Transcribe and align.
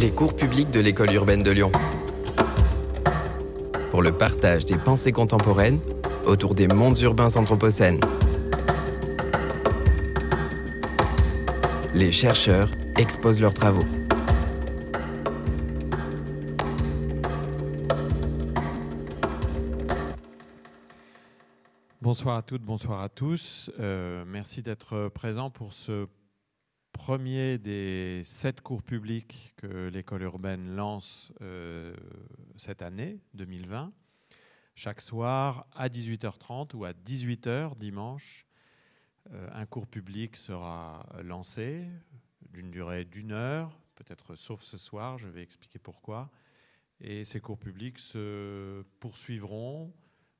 les 0.00 0.10
cours 0.10 0.34
publics 0.34 0.70
de 0.70 0.80
l'école 0.80 1.12
urbaine 1.12 1.42
de 1.42 1.50
Lyon. 1.50 1.70
Pour 3.90 4.00
le 4.00 4.12
partage 4.12 4.64
des 4.64 4.78
pensées 4.78 5.12
contemporaines 5.12 5.78
autour 6.24 6.54
des 6.54 6.68
mondes 6.68 6.98
urbains 7.00 7.36
anthropocènes. 7.36 8.00
Les 11.92 12.10
chercheurs 12.10 12.70
exposent 12.96 13.42
leurs 13.42 13.52
travaux. 13.52 13.84
Bonsoir 22.00 22.38
à 22.38 22.42
toutes, 22.42 22.62
bonsoir 22.62 23.02
à 23.02 23.10
tous. 23.10 23.70
Euh, 23.78 24.24
merci 24.26 24.62
d'être 24.62 25.08
présents 25.08 25.50
pour 25.50 25.74
ce 25.74 26.06
premier 27.00 27.56
des 27.56 28.20
sept 28.24 28.60
cours 28.60 28.82
publics 28.82 29.54
que 29.56 29.88
l'école 29.88 30.20
urbaine 30.20 30.76
lance 30.76 31.32
euh, 31.40 31.96
cette 32.58 32.82
année, 32.82 33.18
2020. 33.32 33.90
Chaque 34.74 35.00
soir, 35.00 35.66
à 35.74 35.88
18h30 35.88 36.76
ou 36.76 36.84
à 36.84 36.92
18h 36.92 37.78
dimanche, 37.78 38.46
euh, 39.32 39.48
un 39.54 39.64
cours 39.64 39.86
public 39.86 40.36
sera 40.36 41.06
lancé 41.22 41.88
d'une 42.50 42.70
durée 42.70 43.06
d'une 43.06 43.32
heure, 43.32 43.80
peut-être 43.94 44.34
sauf 44.34 44.60
ce 44.60 44.76
soir, 44.76 45.16
je 45.16 45.30
vais 45.30 45.42
expliquer 45.42 45.78
pourquoi. 45.78 46.30
Et 47.00 47.24
ces 47.24 47.40
cours 47.40 47.58
publics 47.58 47.98
se 47.98 48.82
poursuivront 49.00 49.90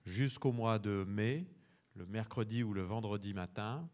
jusqu'au 0.05 0.53
mois 0.53 0.79
de 0.79 1.07
mai, 1.09 1.47
le 1.95 2.05
mercredi 2.05 2.63
ou 2.63 2.75
le 2.75 2.83
vendredi 2.83 3.33
matin, 3.33 3.89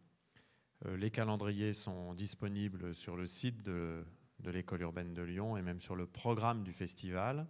les 0.85 1.11
calendriers 1.11 1.73
sont 1.73 2.15
disponibles 2.15 2.95
sur 2.95 3.17
le 3.17 3.27
site 3.27 3.63
de, 3.63 4.05
l'école 4.45 4.83
urbaine 4.83 5.15
de 5.15 5.23
Lyon 5.23 5.57
et 5.57 5.63
même 5.63 5.81
sur 5.81 5.97
le 5.97 6.07
programme 6.07 6.63
du 6.63 6.73
festival. 6.73 7.47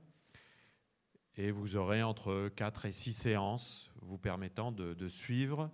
Et 1.36 1.50
vous 1.50 1.76
aurez 1.76 2.02
entre 2.02 2.48
4 2.54 2.86
et 2.86 2.92
6 2.92 3.12
séances 3.12 3.90
vous 4.00 4.16
permettant 4.16 4.72
de, 4.72 5.08
suivre 5.08 5.70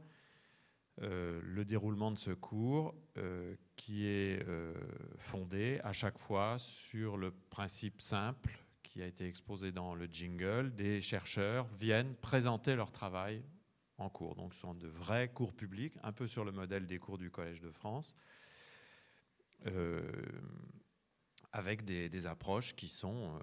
euh, 1.03 1.41
le 1.44 1.64
déroulement 1.64 2.11
de 2.11 2.19
ce 2.19 2.33
cours 2.33 2.94
euh, 3.17 3.55
qui 3.77 4.06
est 4.06 4.44
fondé 5.19 5.81
à 5.84 5.92
chaque 5.92 6.19
fois 6.19 6.56
sur 6.59 7.16
le 7.16 7.31
principe 7.50 8.00
simple 8.00 8.59
qui 8.92 9.03
a 9.03 9.06
été 9.06 9.27
exposé 9.27 9.72
dans 9.72 9.94
le 9.94 10.05
jingle. 10.05 10.75
Des 10.75 11.00
chercheurs 11.00 11.66
viennent 11.81 12.14
présenter 12.16 12.77
leur 12.77 12.92
travail 12.92 13.42
en 13.98 14.08
cours. 14.08 14.34
Donc 14.34 14.54
ce 14.54 14.60
sont 14.60 14.74
de 14.74 14.88
vrais 14.88 15.28
cours 15.28 15.52
publics, 15.52 15.94
un 16.02 16.12
peu 16.12 16.26
sur 16.26 16.44
le 16.44 16.52
modèle 16.52 16.86
des 16.86 16.98
cours 16.98 17.18
du 17.18 17.30
Collège 17.30 17.60
de 17.60 17.70
France, 17.70 18.14
euh, 19.66 20.02
avec 21.52 21.84
des, 21.84 22.26
approches 22.26 22.74
qui 22.74 22.88
sont 22.88 23.36
euh, 23.36 23.38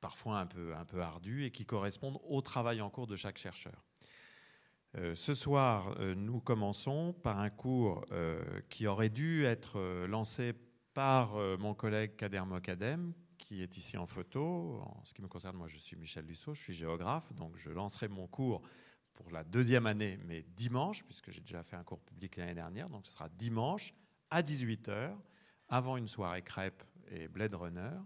parfois 0.00 0.38
un 0.38 0.46
peu, 0.46 0.74
un 0.74 0.84
peu 0.84 1.02
ardues 1.02 1.44
et 1.44 1.50
qui 1.50 1.66
correspondent 1.66 2.18
au 2.24 2.40
travail 2.40 2.80
en 2.80 2.88
cours 2.88 3.06
de 3.06 3.16
chaque 3.16 3.36
chercheur. 3.36 3.84
Euh, 4.96 5.14
ce 5.14 5.34
soir, 5.34 5.98
nous 6.16 6.40
commençons 6.40 7.12
par 7.12 7.38
un 7.38 7.50
cours 7.50 8.06
qui 8.70 8.86
aurait 8.86 9.10
dû 9.10 9.44
être 9.44 10.06
lancé 10.06 10.54
par 10.94 11.34
mon 11.58 11.74
collègue 11.74 12.16
Kader 12.16 12.42
Mokadem, 12.46 13.12
qui 13.48 13.62
est 13.62 13.78
ici 13.78 13.96
en 13.96 14.06
photo. 14.06 14.82
En 14.82 15.02
ce 15.04 15.14
qui 15.14 15.22
me 15.22 15.26
concerne, 15.26 15.56
moi, 15.56 15.68
je 15.68 15.78
suis 15.78 15.96
Michel 15.96 16.26
Lussot, 16.26 16.52
je 16.52 16.60
suis 16.60 16.74
géographe, 16.74 17.32
donc 17.32 17.56
je 17.56 17.70
lancerai 17.70 18.08
mon 18.08 18.26
cours 18.26 18.60
pour 19.14 19.30
la 19.30 19.42
deuxième 19.42 19.86
année, 19.86 20.18
mais 20.26 20.44
dimanche, 20.54 21.02
puisque 21.04 21.30
j'ai 21.30 21.40
déjà 21.40 21.62
fait 21.62 21.76
un 21.76 21.82
cours 21.82 22.00
public 22.00 22.36
l'année 22.36 22.54
dernière, 22.54 22.90
donc 22.90 23.06
ce 23.06 23.12
sera 23.12 23.30
dimanche 23.30 23.94
à 24.30 24.42
18h, 24.42 25.16
avant 25.70 25.96
une 25.96 26.08
soirée 26.08 26.42
crêpe 26.42 26.84
et 27.10 27.26
Blade 27.26 27.54
Runner. 27.54 27.96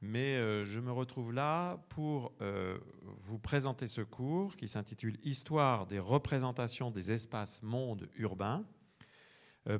Mais 0.00 0.36
euh, 0.36 0.64
je 0.64 0.80
me 0.80 0.90
retrouve 0.90 1.32
là 1.32 1.76
pour 1.88 2.32
euh, 2.40 2.78
vous 3.02 3.38
présenter 3.38 3.86
ce 3.86 4.00
cours 4.00 4.56
qui 4.56 4.66
s'intitule 4.66 5.16
Histoire 5.22 5.86
des 5.86 6.00
représentations 6.00 6.90
des 6.90 7.12
espaces 7.12 7.62
mondes 7.62 8.08
urbains, 8.16 8.64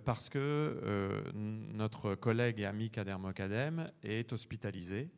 parce 0.04 0.28
que 0.28 1.32
notre 1.34 2.14
collègue 2.14 2.60
et 2.60 2.66
ami 2.66 2.90
Kader 2.90 3.16
Mokadem 3.18 3.90
est 4.02 4.32
hospitalisé 4.32 5.10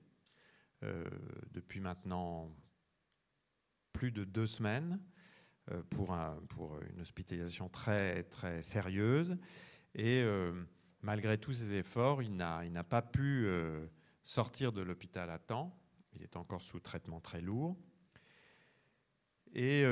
depuis 1.52 1.80
maintenant 1.80 2.48
plus 3.92 4.12
de 4.12 4.24
deux 4.24 4.46
semaines 4.46 5.00
euh, 5.70 5.80
pour, 5.90 6.12
une 6.92 7.00
hospitalisation 7.00 7.68
très, 7.68 8.24
très 8.24 8.62
sérieuse. 8.62 9.36
Et 9.94 10.20
euh, 10.20 10.52
malgré 11.02 11.38
tous 11.38 11.52
ses 11.52 11.74
efforts, 11.74 12.20
il 12.20 12.34
n'a 12.34 12.84
pas 12.84 13.00
pu 13.00 13.46
euh, 13.46 13.86
sortir 14.24 14.72
de 14.72 14.82
l'hôpital 14.82 15.30
à 15.30 15.38
temps. 15.38 15.78
Il 16.14 16.22
est 16.22 16.36
encore 16.36 16.62
sous 16.62 16.80
traitement 16.80 17.20
très 17.20 17.40
lourd. 17.40 17.76
Et 19.54 19.84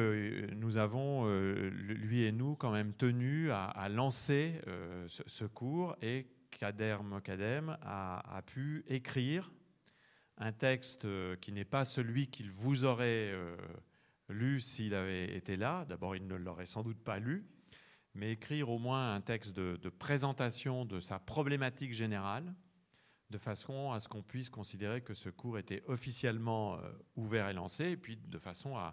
nous 0.57 0.79
avons, 0.79 1.29
lui 1.29 2.23
et 2.23 2.33
nous, 2.33 2.57
quand 2.57 2.73
même 2.73 2.95
tenu 2.95 3.51
à, 3.51 3.89
lancer 3.91 4.61
ce, 5.07 5.45
cours 5.45 5.97
et 6.01 6.27
Kader 6.51 6.99
Mokadem 7.03 7.77
a, 7.83 8.43
pu 8.47 8.85
écrire 8.89 9.53
un 10.39 10.53
texte 10.53 11.07
qui 11.41 11.53
n'est 11.53 11.67
pas 11.67 11.85
celui 11.85 12.29
qu'il 12.29 12.51
vous 12.51 12.87
aurait 12.87 13.35
lu 14.31 14.61
s'il 14.61 14.95
avait 14.95 15.37
été 15.37 15.57
là. 15.57 15.85
D'abord, 15.89 16.17
il 16.17 16.27
ne 16.27 16.37
l'aurait 16.37 16.67
sans 16.67 16.83
doute 16.83 17.03
pas 17.03 17.19
lu, 17.19 17.45
mais 18.15 18.33
écrire 18.33 18.71
au 18.71 18.79
moins 18.79 19.15
un 19.15 19.21
texte 19.21 19.55
de, 19.55 19.89
présentation 19.89 20.85
de 20.85 21.01
sa 21.01 21.19
problématique 21.19 21.93
générale, 21.93 22.55
de 23.31 23.39
façon 23.39 23.93
à 23.93 24.01
ce 24.01 24.09
qu'on 24.09 24.23
puisse 24.23 24.51
considérer 24.51 25.03
que 25.03 25.15
ce 25.15 25.29
cours 25.29 25.59
était 25.59 25.85
officiellement 25.87 26.79
euh, 26.79 26.91
ouvert 27.15 27.49
et 27.49 27.53
lancé, 27.53 27.91
et 27.91 27.97
puis 27.97 28.17
de 28.17 28.39
façon 28.39 28.77
à, 28.77 28.93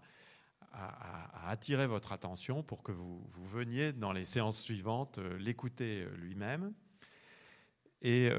attirer 1.46 1.88
votre 1.88 2.12
attention 2.12 2.64
pour 2.64 2.84
que 2.84 2.92
vous, 2.92 3.26
veniez 3.44 3.94
dans 3.94 4.12
les 4.12 4.26
séances 4.26 4.60
suivantes 4.60 5.18
euh, 5.18 5.38
l'écouter 5.38 6.04
euh, 6.04 6.16
lui-même. 6.18 6.74
Et 8.04 8.30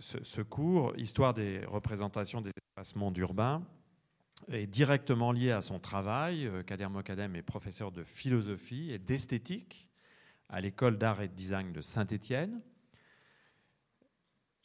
ce, 0.00 0.22
ce, 0.22 0.42
cours, 0.42 0.94
Histoire 0.98 1.32
des 1.32 1.64
représentations 1.64 2.42
des 2.42 2.50
espaces 2.50 2.94
mondes 2.96 3.16
urbains, 3.16 3.64
est 4.48 4.66
directement 4.66 5.32
lié 5.32 5.50
à 5.50 5.60
son 5.60 5.78
travail. 5.78 6.46
Euh, 6.46 6.62
Kader 6.62 6.88
Mokadem 6.88 7.36
est 7.36 7.42
professeur 7.42 7.92
de 7.92 8.04
philosophie 8.04 8.90
et 8.92 8.98
d'esthétique 8.98 9.88
à 10.48 10.60
l'école 10.60 10.98
d'art 10.98 11.22
et 11.22 11.28
de 11.28 11.34
design 11.34 11.72
de 11.72 11.80
Saint-Étienne. 11.80 12.60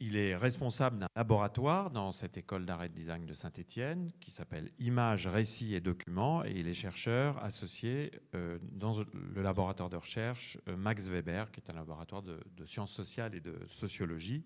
Il 0.00 0.16
est 0.16 0.36
responsable 0.36 0.98
d'un 0.98 1.08
laboratoire 1.16 1.90
dans 1.90 2.12
cette 2.12 2.36
école 2.36 2.64
d'art 2.64 2.82
de 2.82 2.86
design 2.86 3.26
de 3.26 3.34
Saint-Étienne 3.34 4.12
qui 4.20 4.30
s'appelle 4.30 4.70
Images, 4.78 5.26
Récits 5.26 5.74
et 5.74 5.80
Documents 5.80 6.44
et 6.44 6.52
il 6.52 6.68
est 6.68 6.74
chercheur 6.74 7.42
associé 7.42 8.12
euh, 8.36 8.58
dans 8.62 8.92
le 9.34 9.42
laboratoire 9.42 9.90
de 9.90 9.96
recherche 9.96 10.56
euh, 10.68 10.76
Max 10.76 11.08
Weber 11.08 11.50
qui 11.50 11.60
est 11.60 11.70
un 11.70 11.74
laboratoire 11.74 12.22
de 12.22 12.64
sciences 12.64 12.92
sociales 12.92 13.34
et 13.34 13.40
de 13.40 13.58
sociologie 13.66 14.44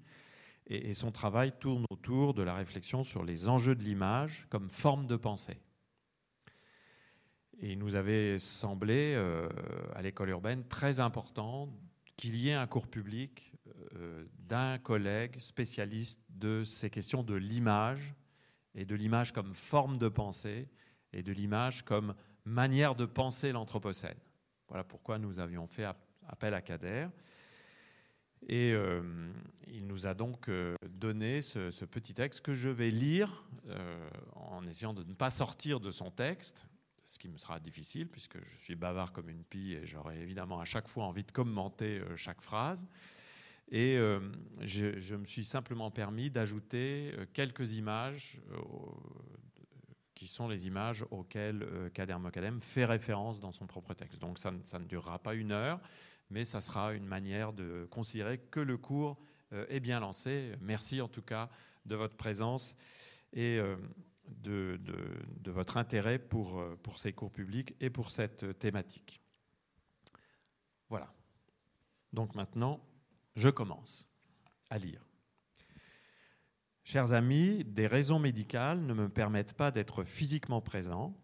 et, 0.66 0.94
son 0.94 1.10
travail 1.10 1.52
tourne 1.58 1.84
autour 1.90 2.34
de 2.34 2.42
la 2.42 2.54
réflexion 2.54 3.02
sur 3.02 3.24
les 3.24 3.48
enjeux 3.48 3.74
de 3.74 3.82
l'image 3.82 4.46
comme 4.48 4.70
forme 4.70 5.06
de 5.06 5.16
pensée. 5.16 5.58
Et 7.60 7.72
il 7.72 7.78
nous 7.78 7.94
avait 7.94 8.38
semblé, 8.38 9.14
euh, 9.14 9.48
à 9.94 10.02
l'école 10.02 10.30
urbaine, 10.30 10.64
très 10.66 11.00
important 11.00 11.68
qu'il 12.16 12.36
y 12.36 12.48
ait 12.48 12.54
un 12.54 12.66
cours 12.66 12.88
public 12.88 13.51
d'un 14.38 14.78
collègue 14.78 15.38
spécialiste 15.38 16.20
de 16.30 16.64
ces 16.64 16.90
questions 16.90 17.22
de 17.22 17.34
l'image, 17.34 18.14
et 18.74 18.84
de 18.84 18.94
l'image 18.94 19.32
comme 19.32 19.54
forme 19.54 19.98
de 19.98 20.08
pensée, 20.08 20.68
et 21.12 21.22
de 21.22 21.32
l'image 21.32 21.82
comme 21.82 22.14
manière 22.44 22.94
de 22.94 23.04
penser 23.04 23.52
l'Anthropocène. 23.52 24.18
Voilà 24.68 24.84
pourquoi 24.84 25.18
nous 25.18 25.38
avions 25.38 25.66
fait 25.66 25.84
appel 26.28 26.54
à 26.54 26.62
Kader. 26.62 27.08
Et 28.48 28.72
euh, 28.72 29.02
il 29.68 29.86
nous 29.86 30.06
a 30.06 30.14
donc 30.14 30.48
euh, 30.48 30.74
donné 30.88 31.42
ce, 31.42 31.84
petit 31.84 32.14
texte 32.14 32.40
que 32.40 32.54
je 32.54 32.68
vais 32.68 32.90
lire 32.90 33.44
euh, 33.68 34.10
en 34.34 34.66
essayant 34.66 34.94
de 34.94 35.04
ne 35.04 35.14
pas 35.14 35.30
sortir 35.30 35.78
de 35.78 35.90
son 35.90 36.10
texte, 36.10 36.66
ce 37.04 37.18
qui 37.18 37.28
me 37.28 37.36
sera 37.36 37.60
difficile 37.60 38.08
puisque 38.08 38.42
je 38.44 38.56
suis 38.56 38.74
bavard 38.74 39.12
comme 39.12 39.28
une 39.28 39.44
pie 39.44 39.74
et 39.74 39.86
j'aurai 39.86 40.20
évidemment 40.20 40.58
à 40.58 40.64
chaque 40.64 40.88
fois 40.88 41.04
envie 41.04 41.24
de 41.24 41.30
commenter 41.30 42.00
chaque 42.16 42.40
phrase. 42.40 42.88
Et 43.74 43.96
je, 44.60 44.98
je, 44.98 45.16
me 45.16 45.24
suis 45.24 45.44
simplement 45.44 45.90
permis 45.90 46.30
d'ajouter 46.30 47.14
quelques 47.32 47.72
images 47.72 48.38
qui 50.14 50.26
sont 50.26 50.46
les 50.46 50.66
images 50.66 51.06
auxquelles 51.10 51.66
Kader 51.94 52.18
Mokadem 52.18 52.60
fait 52.60 52.84
référence 52.84 53.40
dans 53.40 53.50
son 53.50 53.66
propre 53.66 53.94
texte. 53.94 54.18
Donc 54.20 54.38
ça, 54.38 54.50
ne 54.50 54.84
durera 54.84 55.18
pas 55.18 55.34
une 55.34 55.52
heure 55.52 55.80
mais 56.32 56.44
ça 56.44 56.60
sera 56.60 56.94
une 56.94 57.06
manière 57.06 57.52
de 57.52 57.86
considérer 57.90 58.38
que 58.38 58.60
le 58.60 58.78
cours 58.78 59.18
euh, 59.52 59.66
est 59.68 59.80
bien 59.80 60.00
lancé. 60.00 60.54
Merci 60.60 61.00
en 61.00 61.08
tout 61.08 61.22
cas 61.22 61.50
de 61.84 61.94
votre 61.94 62.16
présence 62.16 62.74
et 63.34 63.58
euh, 63.58 63.76
de, 64.26 64.80
votre 65.44 65.76
intérêt 65.76 66.18
pour, 66.18 66.58
euh, 66.58 66.78
pour 66.82 66.98
ces 66.98 67.12
cours 67.12 67.30
publics 67.30 67.74
et 67.80 67.90
pour 67.90 68.10
cette 68.10 68.58
thématique. 68.58 69.20
Voilà. 70.88 71.12
Donc 72.14 72.34
maintenant, 72.34 72.80
je 73.34 73.48
commence 73.48 74.06
à 74.70 74.78
lire. 74.78 75.04
Chers 76.84 77.12
amis, 77.12 77.64
des 77.64 77.86
raisons 77.86 78.18
médicales 78.18 78.80
ne 78.84 78.92
me 78.92 79.08
permettent 79.08 79.54
pas 79.54 79.70
d'être 79.70 80.02
physiquement 80.02 80.60
présent. 80.60 81.16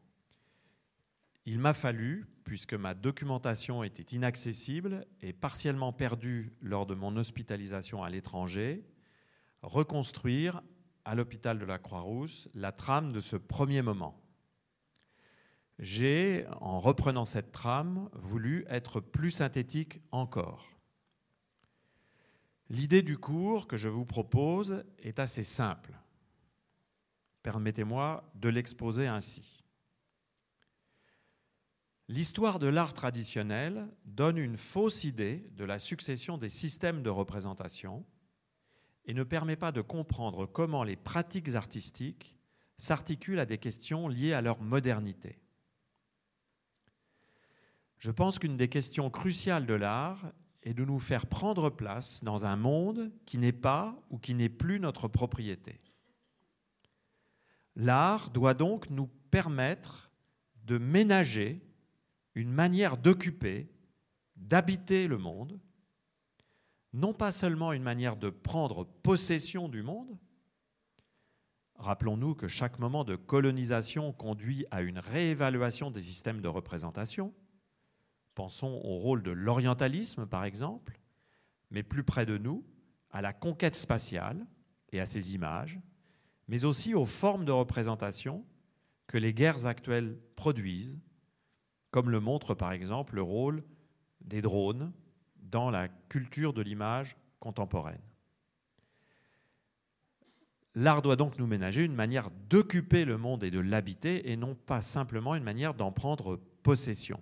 Il 1.46 1.58
m'a 1.58 1.74
fallu, 1.74 2.26
puisque 2.44 2.74
ma 2.74 2.94
documentation 2.94 3.82
était 3.82 4.14
inaccessible 4.14 5.06
et 5.20 5.32
partiellement 5.32 5.92
perdue 5.92 6.52
lors 6.60 6.86
de 6.86 6.94
mon 6.94 7.16
hospitalisation 7.16 8.04
à 8.04 8.10
l'étranger, 8.10 8.84
reconstruire 9.62 10.62
à 11.04 11.14
l'hôpital 11.14 11.58
de 11.58 11.64
la 11.64 11.78
Croix-Rousse 11.78 12.48
la 12.54 12.70
trame 12.70 13.12
de 13.12 13.20
ce 13.20 13.36
premier 13.36 13.82
moment. 13.82 14.22
J'ai, 15.78 16.46
en 16.60 16.80
reprenant 16.80 17.24
cette 17.24 17.50
trame, 17.52 18.08
voulu 18.12 18.64
être 18.68 19.00
plus 19.00 19.30
synthétique 19.30 20.00
encore. 20.12 20.77
L'idée 22.70 23.02
du 23.02 23.16
cours 23.16 23.66
que 23.66 23.76
je 23.76 23.88
vous 23.88 24.04
propose 24.04 24.84
est 24.98 25.18
assez 25.18 25.42
simple. 25.42 25.94
Permettez-moi 27.42 28.30
de 28.34 28.48
l'exposer 28.50 29.06
ainsi. 29.06 29.64
L'histoire 32.08 32.58
de 32.58 32.68
l'art 32.68 32.94
traditionnel 32.94 33.88
donne 34.04 34.38
une 34.38 34.56
fausse 34.56 35.04
idée 35.04 35.48
de 35.52 35.64
la 35.64 35.78
succession 35.78 36.38
des 36.38 36.48
systèmes 36.48 37.02
de 37.02 37.10
représentation 37.10 38.04
et 39.04 39.14
ne 39.14 39.24
permet 39.24 39.56
pas 39.56 39.72
de 39.72 39.80
comprendre 39.80 40.46
comment 40.46 40.84
les 40.84 40.96
pratiques 40.96 41.54
artistiques 41.54 42.36
s'articulent 42.76 43.40
à 43.40 43.46
des 43.46 43.58
questions 43.58 44.08
liées 44.08 44.32
à 44.34 44.42
leur 44.42 44.60
modernité. 44.60 45.38
Je 47.98 48.10
pense 48.10 48.38
qu'une 48.38 48.56
des 48.56 48.68
questions 48.68 49.10
cruciales 49.10 49.66
de 49.66 49.74
l'art 49.74 50.32
est 50.62 50.74
de 50.74 50.84
nous 50.84 50.98
faire 50.98 51.26
prendre 51.26 51.70
place 51.70 52.22
dans 52.24 52.44
un 52.44 52.56
monde 52.56 53.12
qui 53.26 53.38
n'est 53.38 53.52
pas 53.52 53.96
ou 54.10 54.18
qui 54.18 54.34
n'est 54.34 54.48
plus 54.48 54.80
notre 54.80 55.08
propriété. 55.08 55.80
L'art 57.76 58.30
doit 58.30 58.54
donc 58.54 58.90
nous 58.90 59.08
permettre 59.30 60.10
de 60.64 60.78
ménager 60.78 61.62
une 62.34 62.50
manière 62.50 62.96
d'occuper, 62.96 63.68
d'habiter 64.36 65.06
le 65.06 65.18
monde, 65.18 65.58
non 66.92 67.12
pas 67.12 67.32
seulement 67.32 67.72
une 67.72 67.82
manière 67.82 68.16
de 68.16 68.30
prendre 68.30 68.84
possession 68.84 69.68
du 69.68 69.82
monde, 69.82 70.18
rappelons-nous 71.76 72.34
que 72.34 72.48
chaque 72.48 72.78
moment 72.78 73.04
de 73.04 73.16
colonisation 73.16 74.12
conduit 74.12 74.66
à 74.70 74.82
une 74.82 74.98
réévaluation 74.98 75.90
des 75.90 76.00
systèmes 76.00 76.40
de 76.40 76.48
représentation, 76.48 77.32
Pensons 78.38 78.80
au 78.84 78.98
rôle 78.98 79.24
de 79.24 79.32
l'orientalisme, 79.32 80.24
par 80.24 80.44
exemple, 80.44 81.00
mais 81.72 81.82
plus 81.82 82.04
près 82.04 82.24
de 82.24 82.38
nous, 82.38 82.64
à 83.10 83.20
la 83.20 83.32
conquête 83.32 83.74
spatiale 83.74 84.46
et 84.92 85.00
à 85.00 85.06
ses 85.06 85.34
images, 85.34 85.80
mais 86.46 86.64
aussi 86.64 86.94
aux 86.94 87.04
formes 87.04 87.44
de 87.44 87.50
représentation 87.50 88.44
que 89.08 89.18
les 89.18 89.34
guerres 89.34 89.66
actuelles 89.66 90.20
produisent, 90.36 91.00
comme 91.90 92.10
le 92.10 92.20
montre 92.20 92.54
par 92.54 92.70
exemple 92.70 93.16
le 93.16 93.22
rôle 93.22 93.64
des 94.20 94.40
drones 94.40 94.92
dans 95.42 95.68
la 95.68 95.88
culture 95.88 96.52
de 96.52 96.62
l'image 96.62 97.16
contemporaine. 97.40 97.98
L'art 100.76 101.02
doit 101.02 101.16
donc 101.16 101.40
nous 101.40 101.48
ménager 101.48 101.82
une 101.82 101.96
manière 101.96 102.30
d'occuper 102.48 103.04
le 103.04 103.18
monde 103.18 103.42
et 103.42 103.50
de 103.50 103.58
l'habiter 103.58 104.30
et 104.30 104.36
non 104.36 104.54
pas 104.54 104.80
simplement 104.80 105.34
une 105.34 105.42
manière 105.42 105.74
d'en 105.74 105.90
prendre 105.90 106.36
possession. 106.62 107.20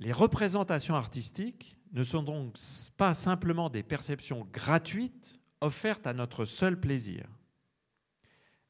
Les 0.00 0.12
représentations 0.12 0.94
artistiques 0.94 1.76
ne 1.92 2.02
sont 2.02 2.22
donc 2.22 2.56
pas 2.96 3.12
simplement 3.12 3.68
des 3.68 3.82
perceptions 3.82 4.48
gratuites 4.50 5.38
offertes 5.60 6.06
à 6.06 6.14
notre 6.14 6.46
seul 6.46 6.80
plaisir. 6.80 7.28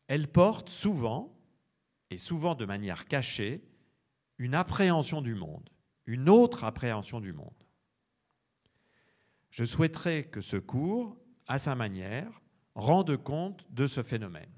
Elles 0.08 0.26
portent 0.26 0.70
souvent, 0.70 1.32
et 2.10 2.16
souvent 2.16 2.56
de 2.56 2.64
manière 2.64 3.06
cachée, 3.06 3.62
une 4.38 4.56
appréhension 4.56 5.22
du 5.22 5.36
monde, 5.36 5.70
une 6.06 6.28
autre 6.28 6.64
appréhension 6.64 7.20
du 7.20 7.32
monde. 7.32 7.64
Je 9.50 9.64
souhaiterais 9.64 10.24
que 10.24 10.40
ce 10.40 10.56
cours, 10.56 11.16
à 11.46 11.58
sa 11.58 11.76
manière, 11.76 12.40
rende 12.74 13.16
compte 13.16 13.64
de 13.70 13.86
ce 13.86 14.02
phénomène. 14.02 14.50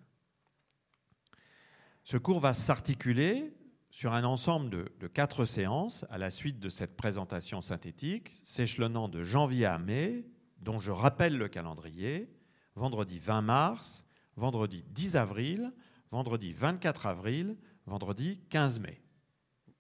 Ce 2.03 2.17
cours 2.17 2.41
va 2.41 2.55
s'articuler 2.55 3.53
sur 3.93 4.15
un 4.15 4.25
ensemble 4.25 4.71
de, 4.71 5.06
quatre 5.06 5.44
séances 5.44 6.06
à 6.09 6.17
la 6.17 6.31
suite 6.31 6.59
de 6.59 6.71
cette 6.71 6.97
présentation 6.97 7.61
synthétique, 7.61 8.41
s'échelonnant 8.43 9.06
de 9.06 9.23
janvier 9.23 9.67
à 9.67 9.79
mai, 9.79 10.25
dont 10.61 10.79
je 10.79 10.91
rappelle 10.91 11.37
le 11.37 11.47
calendrier, 11.49 12.35
vendredi 12.75 13.19
20 13.19 13.43
mars, 13.43 14.03
vendredi 14.37 14.83
10 14.89 15.17
avril, 15.17 15.73
vendredi 16.11 16.55
24 16.55 17.06
avril, 17.06 17.59
vendredi 17.85 18.41
15 18.49 18.81
mai. 18.81 19.03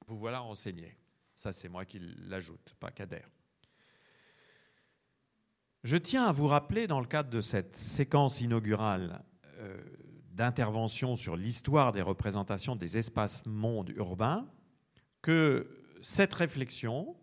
Vous 0.06 0.18
voilà 0.18 0.40
renseigné. 0.40 0.98
Ça, 1.34 1.50
c'est 1.50 1.70
moi 1.70 1.86
qui 1.86 1.98
l'ajoute, 2.28 2.74
pas 2.78 2.90
Kader. 2.90 3.24
Je 5.84 5.96
tiens 5.96 6.26
à 6.26 6.32
vous 6.32 6.48
rappeler, 6.48 6.86
dans 6.86 7.00
le 7.00 7.06
cadre 7.06 7.30
de 7.30 7.40
cette 7.40 7.76
séquence 7.76 8.42
inaugurale 8.42 9.24
euh, 9.56 9.82
d'intervention 10.32 11.16
sur 11.16 11.36
l'histoire 11.36 11.92
des 11.92 12.02
représentations 12.02 12.76
des 12.76 12.98
espaces 12.98 13.44
mondes 13.46 13.90
urbains 13.90 14.48
que 15.20 15.68
cette 16.02 16.34
réflexion 16.34 17.16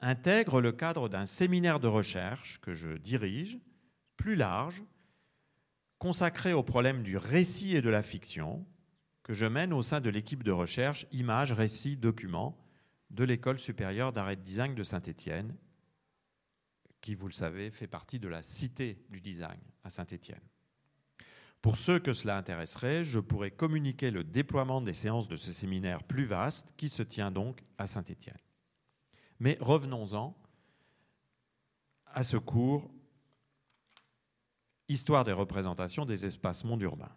intègre 0.00 0.60
le 0.60 0.72
cadre 0.72 1.08
d'un 1.08 1.26
séminaire 1.26 1.80
de 1.80 1.88
recherche 1.88 2.60
que 2.60 2.72
je 2.72 2.96
dirige, 2.96 3.58
plus 4.16 4.36
large, 4.36 4.82
consacré 5.98 6.52
au 6.52 6.62
problème 6.62 7.02
du 7.02 7.16
récit 7.16 7.74
et 7.74 7.80
de 7.80 7.90
la 7.90 8.02
fiction, 8.02 8.66
que 9.22 9.32
je 9.32 9.46
mène 9.46 9.72
au 9.72 9.82
sein 9.82 10.00
de 10.00 10.10
l'équipe 10.10 10.42
de 10.42 10.52
recherche 10.52 11.06
Images, 11.12 11.52
Récits, 11.52 11.96
Documents 11.96 12.58
de 13.10 13.24
l'École 13.24 13.58
supérieure 13.58 14.12
d'art 14.12 14.30
et 14.30 14.36
de 14.36 14.42
design 14.42 14.74
de 14.74 14.82
Saint-Étienne, 14.82 15.56
qui, 17.00 17.14
vous 17.14 17.26
le 17.26 17.32
savez, 17.32 17.70
fait 17.70 17.86
partie 17.86 18.18
de 18.18 18.28
la 18.28 18.42
Cité 18.42 18.98
du 19.08 19.20
design 19.20 19.60
à 19.82 19.90
Saint-Étienne. 19.90 20.40
Pour 21.64 21.78
ceux 21.78 21.98
que 21.98 22.12
cela 22.12 22.36
intéresserait, 22.36 23.04
je 23.04 23.18
pourrais 23.18 23.50
communiquer 23.50 24.10
le 24.10 24.22
déploiement 24.22 24.82
des 24.82 24.92
séances 24.92 25.28
de 25.28 25.36
ce 25.36 25.50
séminaire 25.50 26.02
plus 26.02 26.26
vaste 26.26 26.74
qui 26.76 26.90
se 26.90 27.02
tient 27.02 27.30
donc 27.30 27.64
à 27.78 27.86
Saint-Étienne. 27.86 28.36
Mais 29.40 29.56
revenons-en 29.62 30.36
à 32.04 32.22
ce 32.22 32.36
cours 32.36 32.90
Histoire 34.90 35.24
des 35.24 35.32
représentations 35.32 36.04
des 36.04 36.26
espaces 36.26 36.64
mondes 36.64 36.82
urbains. 36.82 37.16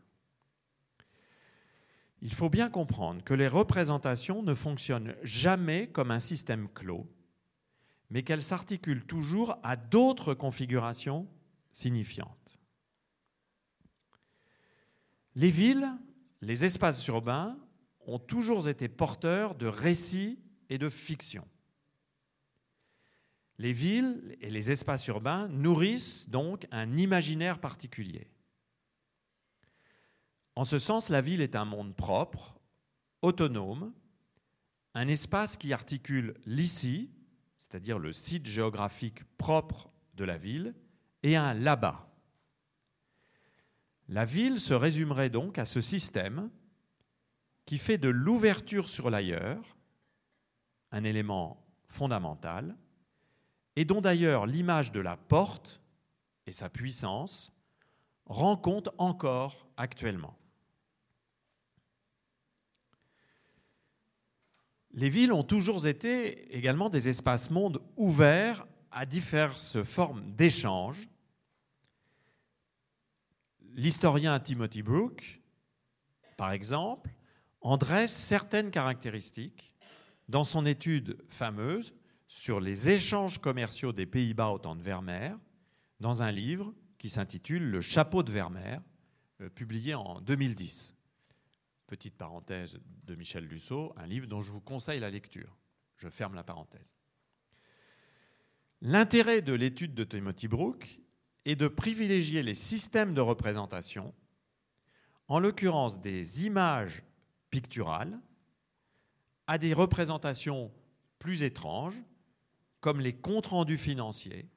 Il 2.22 2.34
faut 2.34 2.50
bien 2.50 2.70
comprendre 2.70 3.26
que 3.26 3.34
les 3.34 3.50
représentations 3.50 4.44
ne 4.44 4.54
fonctionnent 4.54 5.18
jamais 5.24 5.90
comme 5.90 6.10
un 6.10 6.22
système 6.22 6.70
clos, 6.70 7.06
mais 8.10 8.24
qu'elles 8.24 8.42
s'articulent 8.42 9.06
toujours 9.06 9.58
à 9.62 9.76
d'autres 9.76 10.34
configurations 10.34 11.28
signifiantes. 11.74 12.47
Les 15.38 15.52
villes, 15.52 15.88
les 16.42 16.66
espaces 16.66 17.06
urbains 17.06 17.60
ont 18.08 18.18
toujours 18.18 18.68
été 18.68 18.88
porteurs 18.88 19.54
de 19.54 19.68
récits 19.68 20.40
et 20.68 20.80
de 20.80 20.90
fiction. 20.90 21.48
Les 23.60 23.72
villes 23.72 24.36
et 24.42 24.50
les 24.50 24.72
espaces 24.72 25.06
urbains 25.06 25.48
nourrissent 25.50 26.28
donc 26.28 26.66
un 26.72 26.98
imaginaire 26.98 27.60
particulier. 27.60 28.28
En 30.56 30.66
ce 30.66 30.80
sens, 30.80 31.10
la 31.10 31.22
ville 31.22 31.42
est 31.42 31.56
un 31.56 31.66
monde 31.66 31.96
propre, 31.96 32.60
autonome, 33.22 33.94
un 34.96 35.08
espace 35.08 35.56
qui 35.56 35.72
articule 35.72 36.34
l'ici, 36.48 37.12
c'est-à-dire 37.60 38.00
le 38.00 38.12
site 38.12 38.48
géographique 38.48 39.24
propre 39.38 39.92
de 40.16 40.24
la 40.24 40.40
ville, 40.40 40.74
et 41.22 41.36
un 41.36 41.54
là-bas, 41.54 42.10
la 44.10 44.26
ville 44.26 44.60
se 44.60 44.74
résumerait 44.74 45.30
donc 45.30 45.58
à 45.58 45.66
ce 45.66 45.82
système 45.82 46.50
qui 47.66 47.78
fait 47.78 47.98
de 47.98 48.10
l'ouverture 48.10 48.90
sur 48.90 49.10
l'ailleurs 49.10 49.78
un 50.92 51.04
élément 51.04 51.66
fondamental 51.88 52.76
et 53.76 53.86
dont 53.86 54.02
d'ailleurs 54.02 54.46
l'image 54.46 54.92
de 54.92 55.02
la 55.02 55.18
porte 55.18 55.82
et 56.46 56.52
sa 56.52 56.70
puissance 56.70 57.52
rend 58.26 58.58
compte 58.58 58.90
encore 58.98 59.68
actuellement. 59.76 60.38
Les 64.92 65.10
villes 65.10 65.34
ont 65.34 65.44
toujours 65.44 65.86
été 65.86 66.56
également 66.56 66.90
des 66.90 67.10
espaces 67.10 67.52
mondes 67.52 67.82
ouverts 67.98 68.66
à 68.90 69.06
diverses 69.06 69.84
formes 69.84 70.32
d'échanges 70.34 71.08
l'historien 73.78 74.40
Timothy 74.40 74.82
Brook, 74.82 75.40
par 76.36 76.52
exemple, 76.52 77.12
en 77.62 77.78
dresse 77.78 78.14
certaines 78.14 78.72
caractéristiques 78.72 79.72
dans 80.28 80.44
son 80.44 80.66
étude 80.66 81.18
fameuse 81.30 81.94
sur 82.28 82.60
les 82.60 82.90
échanges 82.90 83.40
commerciaux 83.40 83.94
des 83.94 84.06
Pays-Bas 84.06 84.50
au 84.50 84.58
temps 84.58 84.76
de 84.76 84.82
Vermeer, 84.82 85.38
dans 86.00 86.22
un 86.22 86.32
livre 86.32 86.74
qui 86.98 87.10
s'intitule 87.10 87.64
Le 87.70 87.80
chapeau 87.80 88.24
de 88.24 88.32
Vermeer, 88.32 88.82
euh, 89.42 89.50
publié 89.50 89.94
en 89.94 90.20
2010. 90.22 90.96
Petite 91.86 92.18
parenthèse 92.18 92.80
de 93.06 93.16
Michel 93.16 93.46
Lusso, 93.46 93.94
un 93.96 94.08
livre 94.08 94.28
dont 94.28 94.42
je 94.42 94.52
vous 94.52 94.60
conseille 94.60 95.00
la 95.00 95.10
lecture. 95.10 95.56
Je 95.98 96.10
ferme 96.10 96.36
la 96.36 96.44
parenthèse. 96.44 96.94
L'intérêt 98.82 99.42
de 99.42 99.54
l'étude 99.54 99.94
de 99.94 100.04
Timothy 100.04 100.48
Brook 100.48 101.00
est 101.48 101.56
de 101.56 101.70
privilégier 101.70 102.44
les 102.44 102.54
systèmes 102.54 103.14
de 103.14 103.22
représentation, 103.22 104.14
en 105.30 105.40
l'occurrence 105.40 106.02
des 106.02 106.46
images 106.46 107.04
picturales, 107.50 108.20
à 109.48 109.58
des 109.58 109.74
représentations 109.74 110.74
plus 111.20 111.44
étranges, 111.44 112.02
comme 112.82 113.00
les 113.00 113.14
comptes 113.14 113.48
rendus 113.48 113.78
financiers 113.78 114.50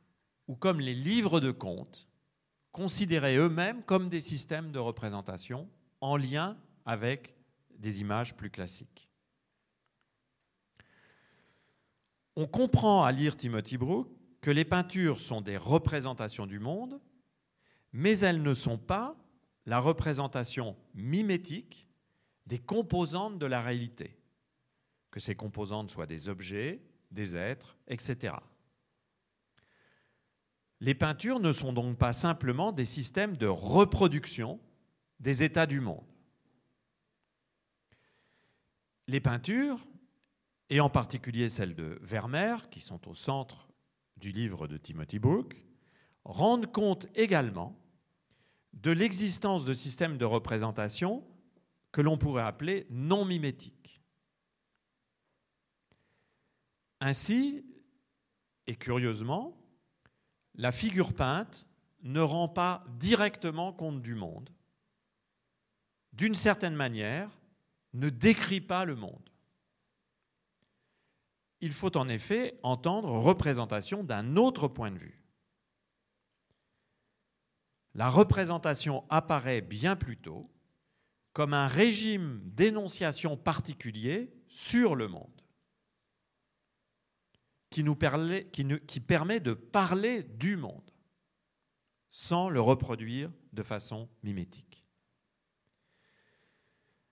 ou 0.49 0.57
comme 0.57 0.81
les 0.81 0.93
livres 0.93 1.39
de 1.39 1.53
comptes, 1.53 2.09
considérés 2.73 3.37
eux-mêmes 3.37 3.85
comme 3.85 4.11
des 4.11 4.19
systèmes 4.19 4.73
de 4.73 4.81
représentation 4.81 5.69
en 6.01 6.17
lien 6.17 6.59
avec 6.87 7.37
des 7.79 8.01
images 8.01 8.37
plus 8.37 8.51
classiques. 8.51 9.09
On 12.35 12.49
comprend 12.49 13.05
à 13.05 13.13
lire 13.13 13.37
Timothy 13.37 13.79
Brook 13.79 14.09
que 14.41 14.51
les 14.51 14.65
peintures 14.65 15.21
sont 15.21 15.41
des 15.41 15.57
représentations 15.57 16.47
du 16.47 16.59
monde, 16.59 17.01
mais 17.93 18.19
elles 18.19 18.43
ne 18.43 18.55
sont 18.55 18.79
pas 18.79 19.17
la 19.67 19.79
représentation 19.79 20.77
mimétique 20.95 21.87
des 22.47 22.59
composantes 22.59 23.39
de 23.39 23.47
la 23.47 23.61
réalité, 23.61 24.17
que 25.11 25.21
ces 25.21 25.35
composantes 25.35 25.91
soient 25.91 26.07
des 26.07 26.29
objets, 26.29 26.81
des 27.11 27.37
êtres, 27.37 27.77
etc. 27.89 28.35
Les 30.81 30.95
peintures 30.95 31.41
ne 31.41 31.53
sont 31.53 31.73
donc 31.73 31.99
pas 31.99 32.15
simplement 32.15 32.73
des 32.73 32.87
systèmes 32.87 33.37
de 33.37 33.47
reproduction 33.47 34.59
des 35.19 35.43
états 35.43 35.67
du 35.67 35.81
monde. 35.81 36.07
Les 39.07 39.21
peintures, 39.21 39.87
et 40.71 40.81
en 40.81 40.89
particulier 40.89 41.49
celles 41.49 41.75
de 41.75 41.99
Vermeer, 42.01 42.71
qui 42.71 42.81
sont 42.81 43.09
au 43.09 43.15
centre 43.15 43.70
du 44.21 44.33
livre 44.33 44.69
de 44.69 44.77
Timothy 44.77 45.19
Brook, 45.19 45.57
rendent 46.25 46.71
compte 46.71 47.07
également 47.15 47.77
de 48.75 48.91
l'existence 48.91 49.65
de 49.65 49.75
systèmes 49.75 50.19
de 50.19 50.25
représentation 50.25 51.25
que 51.93 52.01
l'on 52.01 52.19
pourrait 52.19 52.45
appeler 52.45 52.87
non 52.91 53.25
mimétiques. 53.25 54.01
Ainsi, 57.01 57.65
et 58.67 58.77
curieusement, 58.77 59.57
la 60.55 60.71
figure 60.71 61.15
peinte 61.15 61.67
ne 62.03 62.21
rend 62.21 62.49
pas 62.49 62.85
directement 62.99 63.73
compte 63.73 64.03
du 64.03 64.15
monde. 64.15 64.51
D'une 66.13 66.35
certaine 66.35 66.75
manière, 66.75 67.31
ne 67.95 68.11
décrit 68.11 68.61
pas 68.61 68.85
le 68.85 68.95
monde. 68.95 69.30
Il 71.61 71.73
faut 71.73 71.97
en 71.97 72.09
effet 72.09 72.59
entendre 72.63 73.11
représentation 73.11 74.03
d'un 74.03 74.37
autre 74.37 74.69
point 74.69 74.91
de 74.91 74.99
vue. 74.99 75.23
La 77.95 78.09
représentation 78.09 79.05
apparaît 79.11 79.61
bien 79.61 79.97
plus 79.97 80.17
tôt 80.17 80.51
comme 81.33 81.55
un 81.55 81.67
régime 81.67 82.41
d'énonciation 82.45 83.37
particulier 83.37 84.33
sur 84.49 84.95
le 84.95 85.09
monde 85.09 85.41
qui, 87.71 87.85
nous 87.85 87.95
permet, 87.95 89.41
de 89.41 89.55
parler 89.55 90.25
du 90.25 90.57
monde 90.57 90.91
sans 92.11 92.49
le 92.49 92.61
reproduire 92.61 93.31
de 93.53 93.63
façon 93.63 94.09
mimétique. 94.25 94.85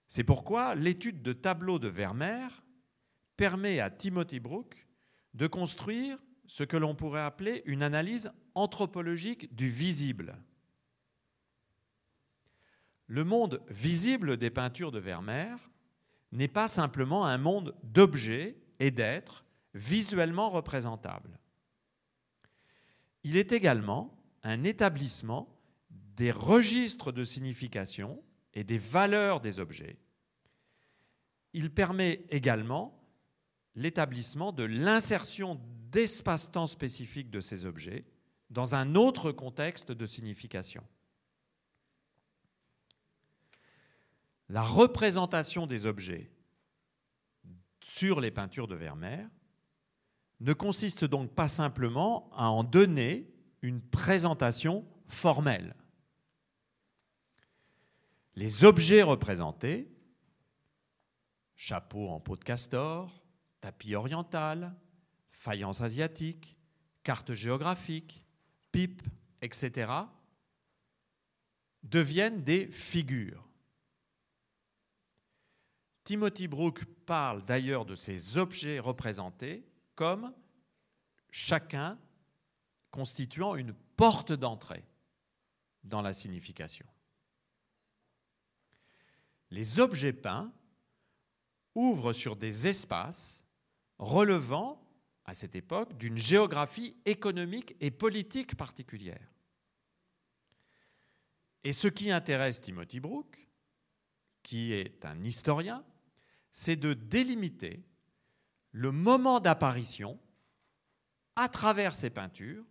C'est 0.08 0.24
pourquoi 0.24 0.74
l'étude 0.74 1.22
de 1.22 1.32
tableaux 1.32 1.78
de 1.78 1.86
Vermeer 1.86 2.48
permet 3.38 3.78
à 3.78 3.88
Timothy 3.88 4.40
Brook 4.40 4.84
de 5.32 5.46
construire 5.46 6.18
ce 6.46 6.64
que 6.64 6.76
l'on 6.76 6.94
pourrait 6.94 7.22
appeler 7.22 7.62
une 7.66 7.84
analyse 7.84 8.30
anthropologique 8.54 9.54
du 9.54 9.70
visible. 9.70 10.36
Le 13.06 13.24
monde 13.24 13.62
visible 13.68 14.36
des 14.36 14.50
peintures 14.50 14.90
de 14.90 14.98
Vermeer 14.98 15.56
n'est 16.32 16.48
pas 16.48 16.66
simplement 16.68 17.24
un 17.24 17.38
monde 17.38 17.74
d'objets 17.84 18.56
et 18.80 18.90
d'êtres 18.90 19.44
visuellement 19.72 20.50
représentable. 20.50 21.38
Il 23.22 23.36
est 23.36 23.52
également 23.52 24.14
un 24.42 24.64
établissement 24.64 25.48
des 26.16 26.32
registres 26.32 27.12
de 27.12 27.22
signification 27.22 28.20
et 28.52 28.64
des 28.64 28.78
valeurs 28.78 29.40
des 29.40 29.60
objets. 29.60 29.96
Il 31.52 31.70
permet 31.72 32.24
également 32.30 32.97
l'établissement 33.78 34.52
de 34.52 34.64
l'insertion 34.64 35.60
d'espace-temps 35.92 36.66
spécifiques 36.66 37.30
de 37.30 37.40
ces 37.40 37.64
objets 37.64 38.04
dans 38.50 38.74
un 38.74 38.96
autre 38.96 39.30
contexte 39.30 39.92
de 39.92 40.04
signification. 40.04 40.82
La 44.48 44.62
représentation 44.62 45.66
des 45.66 45.86
objets 45.86 46.30
sur 47.80 48.20
les 48.20 48.32
peintures 48.32 48.66
de 48.66 48.74
Vermeer 48.74 49.28
ne 50.40 50.52
consiste 50.52 51.04
donc 51.04 51.32
pas 51.34 51.48
simplement 51.48 52.30
à 52.34 52.48
en 52.48 52.64
donner 52.64 53.30
une 53.62 53.80
présentation 53.80 54.84
formelle. 55.06 55.76
Les 58.34 58.64
objets 58.64 59.02
représentés, 59.02 59.88
chapeau 61.54 62.08
en 62.08 62.18
peau 62.18 62.36
de 62.36 62.44
castor, 62.44 63.22
tapis 63.60 63.94
oriental, 63.94 64.74
faïence 65.30 65.80
asiatique, 65.80 66.56
carte 67.02 67.34
géographique, 67.34 68.24
pipe, 68.72 69.02
etc., 69.40 69.90
deviennent 71.82 72.42
des 72.42 72.66
figures. 72.70 73.48
Timothy 76.04 76.48
Brook 76.48 76.84
parle 77.06 77.44
d'ailleurs 77.44 77.84
de 77.84 77.94
ces 77.94 78.36
objets 78.36 78.78
représentés 78.78 79.64
comme 79.94 80.32
chacun 81.30 81.98
constituant 82.90 83.56
une 83.56 83.74
porte 83.74 84.32
d'entrée 84.32 84.84
dans 85.84 86.02
la 86.02 86.12
signification. 86.12 86.86
Les 89.50 89.80
objets 89.80 90.12
peints 90.12 90.52
ouvrent 91.74 92.12
sur 92.12 92.36
des 92.36 92.66
espaces 92.66 93.44
relevant, 93.98 94.80
à 95.24 95.34
cette 95.34 95.56
époque, 95.56 95.96
d'une 95.96 96.16
géographie 96.16 96.96
économique 97.04 97.76
et 97.80 97.90
politique 97.90 98.56
particulière. 98.56 99.32
Et 101.64 101.72
ce 101.72 101.88
qui 101.88 102.10
intéresse 102.10 102.60
Timothy 102.60 103.00
Brook, 103.00 103.48
qui 104.42 104.72
est 104.72 105.04
un 105.04 105.22
historien, 105.24 105.84
c'est 106.50 106.76
de 106.76 106.94
délimiter 106.94 107.84
le 108.72 108.92
moment 108.92 109.40
d'apparition, 109.40 110.18
à 111.36 111.48
travers 111.48 111.94
ses 111.94 112.10
peintures, 112.10 112.64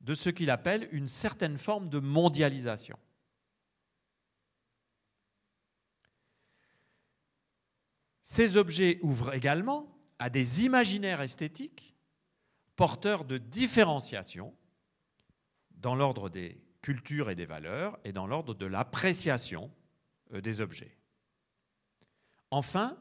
de 0.00 0.14
ce 0.14 0.30
qu'il 0.30 0.50
appelle 0.50 0.88
une 0.92 1.08
certaine 1.08 1.58
forme 1.58 1.88
de 1.88 1.98
mondialisation. 1.98 2.98
Ces 8.22 8.56
objets 8.56 8.98
ouvrent 9.02 9.34
également 9.34 9.88
à 10.22 10.30
des 10.30 10.64
imaginaires 10.64 11.20
esthétiques 11.20 11.96
porteurs 12.76 13.24
de 13.24 13.38
différenciation 13.38 14.56
dans 15.72 15.96
l'ordre 15.96 16.28
des 16.28 16.62
cultures 16.80 17.28
et 17.28 17.34
des 17.34 17.44
valeurs 17.44 17.98
et 18.04 18.12
dans 18.12 18.28
l'ordre 18.28 18.54
de 18.54 18.66
l'appréciation 18.66 19.68
euh, 20.32 20.40
des 20.40 20.60
objets. 20.60 20.96
Enfin, 22.52 22.96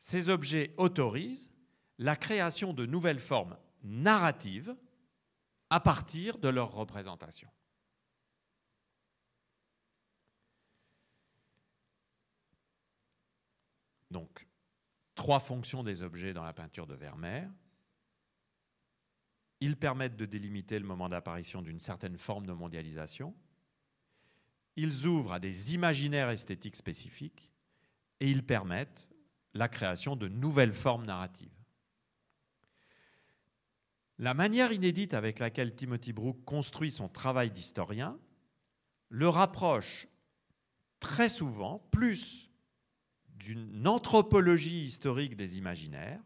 ces 0.00 0.28
objets 0.28 0.74
autorisent 0.76 1.52
la 1.98 2.16
création 2.16 2.72
de 2.72 2.84
nouvelles 2.84 3.20
formes 3.20 3.56
narratives 3.84 4.74
à 5.70 5.78
partir 5.78 6.38
de 6.38 6.48
leur 6.48 6.72
représentation. 6.72 7.48
Donc, 14.10 14.48
trois 15.14 15.40
fonctions 15.40 15.82
des 15.82 16.02
objets 16.02 16.32
dans 16.32 16.44
la 16.44 16.52
peinture 16.52 16.86
de 16.86 16.94
Vermeer. 16.94 17.48
Ils 19.60 19.76
permettent 19.76 20.16
de 20.16 20.26
délimiter 20.26 20.78
le 20.78 20.86
moment 20.86 21.08
d'apparition 21.08 21.62
d'une 21.62 21.80
certaine 21.80 22.18
forme 22.18 22.46
de 22.46 22.52
mondialisation. 22.52 23.34
Ils 24.76 25.06
ouvrent 25.06 25.34
à 25.34 25.40
des 25.40 25.74
imaginaires 25.74 26.30
esthétiques 26.30 26.76
spécifiques 26.76 27.52
et 28.20 28.30
ils 28.30 28.44
permettent 28.44 29.08
la 29.54 29.68
création 29.68 30.16
de 30.16 30.28
nouvelles 30.28 30.72
formes 30.72 31.04
narratives. 31.04 31.52
La 34.18 34.34
manière 34.34 34.72
inédite 34.72 35.14
avec 35.14 35.38
laquelle 35.38 35.74
Timothy 35.74 36.12
Brook 36.12 36.44
construit 36.44 36.90
son 36.90 37.08
travail 37.08 37.50
d'historien 37.50 38.18
le 39.08 39.28
rapproche 39.28 40.08
très 41.00 41.28
souvent 41.28 41.86
plus 41.90 42.51
d'une 43.42 43.88
anthropologie 43.88 44.84
historique 44.84 45.36
des 45.36 45.58
imaginaires 45.58 46.22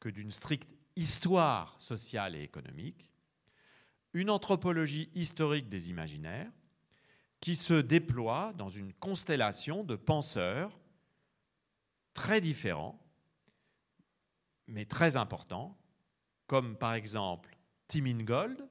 que 0.00 0.08
d'une 0.08 0.32
stricte 0.32 0.68
histoire 0.96 1.80
sociale 1.80 2.34
et 2.34 2.42
économique, 2.42 3.08
une 4.12 4.30
anthropologie 4.30 5.10
historique 5.14 5.68
des 5.68 5.90
imaginaires 5.90 6.50
qui 7.40 7.54
se 7.54 7.74
déploie 7.74 8.52
dans 8.56 8.68
une 8.68 8.92
constellation 8.94 9.84
de 9.84 9.94
penseurs 9.94 10.78
très 12.14 12.40
différents, 12.40 13.00
mais 14.66 14.84
très 14.84 15.16
importants, 15.16 15.78
comme 16.48 16.76
par 16.76 16.94
exemple 16.94 17.56
Tim 17.86 18.06
Ingold, 18.06 18.68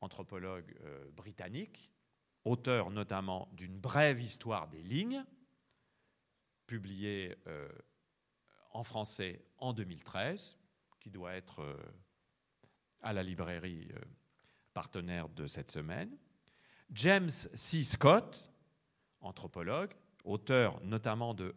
anthropologue 0.00 0.76
euh, 0.84 1.10
britannique, 1.12 1.90
auteur 2.44 2.90
notamment 2.90 3.48
d'une 3.52 3.78
brève 3.78 4.20
histoire 4.20 4.68
des 4.68 4.82
lignes, 4.82 5.24
publiée 6.66 7.36
euh, 7.46 7.68
en 8.70 8.82
français 8.82 9.44
en 9.58 9.72
2013, 9.72 10.56
qui 11.00 11.10
doit 11.10 11.34
être 11.34 11.60
euh, 11.60 11.76
à 13.00 13.12
la 13.12 13.22
librairie 13.22 13.88
partenaire 14.72 15.28
de 15.28 15.46
cette 15.46 15.70
semaine. 15.70 16.16
James 16.90 17.30
C. 17.30 17.82
Scott, 17.82 18.50
anthropologue, 19.20 19.92
auteur 20.24 20.82
notamment 20.82 21.34
de 21.34 21.54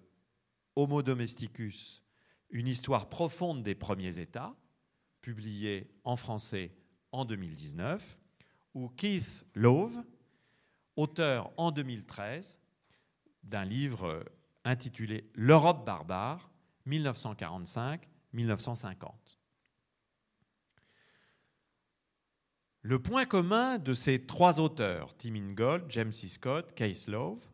Homo 0.75 1.01
domesticus, 1.01 2.03
une 2.49 2.67
histoire 2.67 3.09
profonde 3.09 3.63
des 3.63 3.75
premiers 3.75 4.19
États, 4.19 4.55
publié 5.21 5.89
en 6.03 6.15
français 6.15 6.71
en 7.11 7.25
2019, 7.25 8.19
ou 8.73 8.89
Keith 8.89 9.45
Love, 9.55 10.03
auteur 10.95 11.51
en 11.57 11.71
2013 11.71 12.57
d'un 13.43 13.65
livre 13.65 14.23
intitulé 14.67 15.29
L'Europe 15.33 15.85
barbare, 15.85 16.51
1945-1950. 16.87 19.11
Le 22.81 23.01
point 23.01 23.25
commun 23.25 23.79
de 23.79 23.93
ces 23.93 24.25
trois 24.25 24.59
auteurs, 24.59 25.15
Tim 25.17 25.35
Ingold, 25.35 25.85
James 25.89 26.13
C. 26.13 26.27
Scott, 26.29 26.73
Keith 26.73 27.07
Love, 27.07 27.45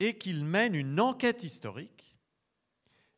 est 0.00 0.18
qu'ils 0.18 0.44
mènent 0.44 0.74
une 0.74 0.98
enquête 1.00 1.44
historique 1.44 2.04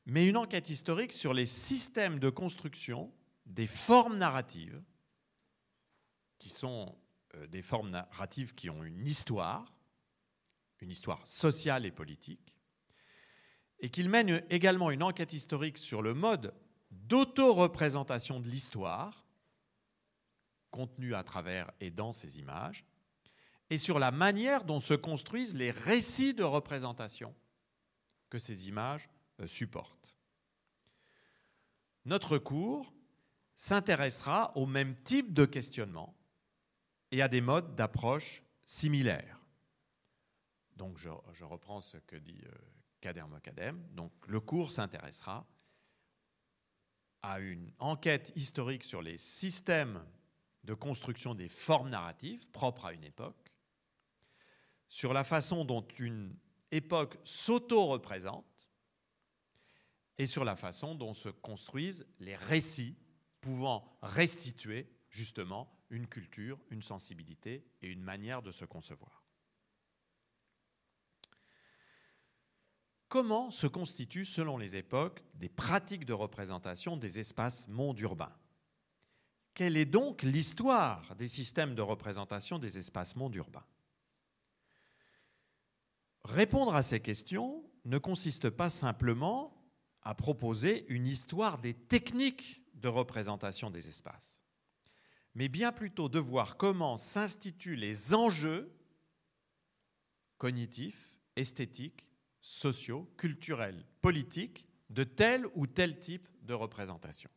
mais 0.07 0.27
une 0.27 0.37
enquête 0.37 0.71
historique 0.71 1.13
sur 1.13 1.35
les 1.35 1.47
systèmes 1.47 2.21
de 2.21 2.31
construction 2.31 3.13
des 3.45 3.67
formes 3.67 4.17
narratives, 4.17 4.81
qui 6.39 6.49
sont 6.49 6.97
euh, 7.35 7.47
des 7.49 7.63
formes 7.63 7.91
narratives 7.91 8.55
qui 8.55 8.71
ont 8.71 8.85
une 8.85 9.07
histoire, 9.07 9.75
une 10.81 10.91
histoire 10.91 11.27
sociale 11.27 11.87
et 11.87 11.91
politique, 11.91 12.56
et 13.81 13.91
qu'il 13.91 14.09
mène 14.09 14.43
également 14.51 14.91
une 14.91 15.03
enquête 15.03 15.33
historique 15.33 15.79
sur 15.79 16.03
le 16.03 16.15
mode 16.15 16.55
d'auto-représentation 16.91 18.41
de 18.41 18.49
l'histoire, 18.49 19.27
contenu 20.71 21.15
à 21.15 21.23
travers 21.23 21.71
et 21.81 21.91
dans 21.91 22.13
ces 22.13 22.39
images, 22.39 22.85
et 23.71 23.79
sur 23.79 23.99
la 23.99 24.11
manière 24.11 24.65
dont 24.65 24.81
se 24.81 24.95
construisent 24.95 25.55
les 25.55 25.71
récits 25.71 26.35
de 26.35 26.45
représentation 26.45 27.35
que 28.31 28.39
ces 28.39 28.69
images 28.69 29.09
euh, 29.41 29.47
supporte. 29.47 30.17
Notre 32.05 32.39
cours 32.39 32.93
s'intéressera 33.57 34.57
au 34.57 34.67
même 34.67 34.95
type 35.03 35.33
de 35.33 35.45
questionnement 35.45 36.15
et 37.11 37.23
à 37.23 37.29
des 37.29 37.41
modes 37.41 37.75
d'approche 37.75 38.43
similaires. 38.65 39.41
Donc 40.77 40.99
je, 40.99 41.09
reprends 41.45 41.81
ce 41.81 41.97
que 41.97 42.17
dit 42.17 42.41
Donc 43.93 44.13
le 44.27 44.41
cours 44.41 44.73
s'intéressera 44.73 45.47
à 47.23 47.41
une 47.41 47.73
enquête 47.79 48.33
historique 48.37 48.85
sur 48.85 49.03
les 49.03 49.19
systèmes 49.19 50.05
de 50.65 50.75
construction 50.75 51.35
des 51.35 51.49
formes 51.49 51.91
narratives 51.91 52.49
propres 52.51 52.87
à 52.87 52.93
une 52.93 53.05
époque, 53.05 53.53
sur 54.89 55.13
la 55.13 55.25
façon 55.25 55.65
dont 55.65 55.87
une 55.99 56.37
époque 56.71 57.19
s'auto-représente, 57.25 58.71
et 60.19 60.27
sur 60.27 60.45
la 60.45 60.57
façon 60.57 60.95
dont 60.95 61.15
se 61.15 61.29
construisent 61.29 62.07
les 62.21 62.37
récits 62.37 62.97
pouvant 63.41 63.99
restituer 64.03 64.89
justement 65.11 65.73
une 65.91 66.07
culture, 66.07 66.59
une 66.71 66.83
sensibilité 66.83 67.65
et 67.83 67.89
une 67.89 68.03
manière 68.03 68.43
de 68.43 68.51
se 68.51 68.65
concevoir. 68.65 69.16
Comment 73.09 73.51
se 73.51 73.67
constituent, 73.67 74.25
selon 74.25 74.59
les 74.59 74.77
époques, 74.77 75.23
des 75.35 75.49
pratiques 75.49 76.05
de 76.05 76.13
représentation 76.13 76.97
des 76.97 77.21
espaces 77.21 77.69
mondes 77.69 78.01
urbains. 78.01 78.35
Quelle 79.55 79.77
est 79.77 79.87
donc 79.87 80.23
l'histoire 80.23 81.15
des 81.17 81.29
systèmes 81.29 81.75
de 81.75 81.83
représentation 81.83 82.59
des 82.59 82.79
espaces 82.79 83.17
mondes 83.17 83.35
urbains? 83.37 83.65
Répondre 86.25 86.75
à 86.75 86.83
ces 86.83 87.01
questions 87.01 87.65
ne 87.85 87.99
consiste 87.99 88.51
pas 88.51 88.69
simplement 88.69 89.57
a 90.03 90.15
proposé 90.15 90.85
une 90.89 91.07
histoire 91.07 91.59
des 91.59 91.75
techniques 91.75 92.63
de 92.75 92.89
représentation 92.89 93.71
des 93.71 93.89
espaces, 93.89 94.43
mais 95.35 95.49
bien 95.49 95.73
plutôt 95.73 96.09
de 96.09 96.19
voir 96.19 96.57
comment 96.57 96.97
s'instituent 96.97 97.77
les 97.77 98.15
enjeux 98.15 98.73
cognitifs, 100.39 101.17
esthétiques, 101.37 102.06
sociaux, 102.47 103.11
culturels, 103.17 103.85
politiques 104.01 104.67
de 104.89 105.03
tel 105.03 105.47
ou 105.57 105.67
tel 105.67 105.99
type 105.99 106.29
de 106.43 106.55
représentation. 106.55 107.29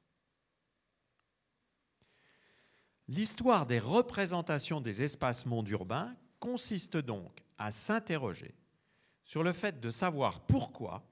L'histoire 3.07 3.65
des 3.65 3.79
représentations 3.79 4.81
des 4.81 5.01
espaces 5.01 5.47
mondes 5.47 5.67
urbains 5.69 6.15
consiste 6.39 6.95
donc 6.95 7.43
à 7.57 7.71
s'interroger 7.71 8.53
sur 9.25 9.41
le 9.41 9.51
fait 9.51 9.79
de 9.79 9.89
savoir 9.89 10.41
pourquoi 10.41 11.03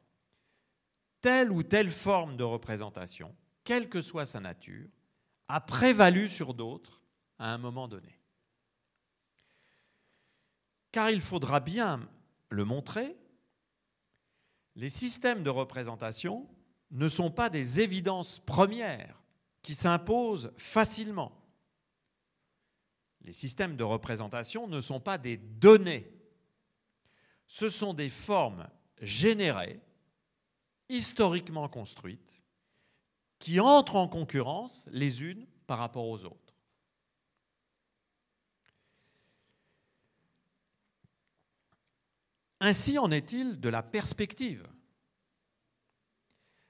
telle 1.20 1.52
ou 1.52 1.64
telle 1.64 1.90
forme 1.90 2.38
de 2.38 2.44
représentation, 2.44 3.36
quelle 3.64 3.90
que 3.90 4.04
soit 4.04 4.28
sa 4.28 4.40
nature, 4.40 4.88
a 5.48 5.60
prévalu 5.60 6.30
sur 6.30 6.54
d'autres 6.54 7.02
à 7.40 7.52
un 7.52 7.58
moment 7.58 7.88
donné. 7.88 8.20
Car 10.92 11.10
il 11.10 11.22
faudra 11.22 11.60
bien 11.60 12.08
le 12.50 12.64
montrer, 12.64 13.18
les 14.78 14.90
systèmes 14.90 15.44
de 15.44 15.50
représentation 15.50 16.48
ne 16.92 17.10
sont 17.10 17.32
pas 17.32 17.50
des 17.50 17.82
évidences 17.82 18.40
premières 18.40 19.22
qui 19.64 19.74
s'imposent 19.74 20.54
facilement. 20.56 21.32
Les 23.22 23.34
systèmes 23.34 23.76
de 23.76 23.84
représentation 23.84 24.68
ne 24.68 24.80
sont 24.80 25.00
pas 25.00 25.18
des 25.18 25.36
données, 25.36 26.10
ce 27.48 27.70
sont 27.70 27.94
des 27.94 28.10
formes 28.10 28.70
générées 29.02 29.82
historiquement 30.90 31.68
construites 31.68 32.44
qui 33.40 33.60
entrent 33.60 33.96
en 33.96 34.08
concurrence 34.08 34.86
les 34.92 35.24
unes 35.24 35.46
par 35.66 35.80
rapport 35.80 36.08
aux 36.08 36.24
autres. 36.24 36.47
Ainsi 42.60 42.98
en 42.98 43.12
est-il 43.12 43.60
de 43.60 43.70
la 43.70 43.84
perspective. 43.84 44.68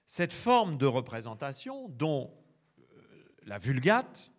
Cette 0.05 0.33
forme 0.33 0.77
de 0.77 0.85
représentation 0.85 1.89
dont 1.89 2.33
euh, 2.79 2.83
la 3.43 3.57
vulgate, 3.57 4.31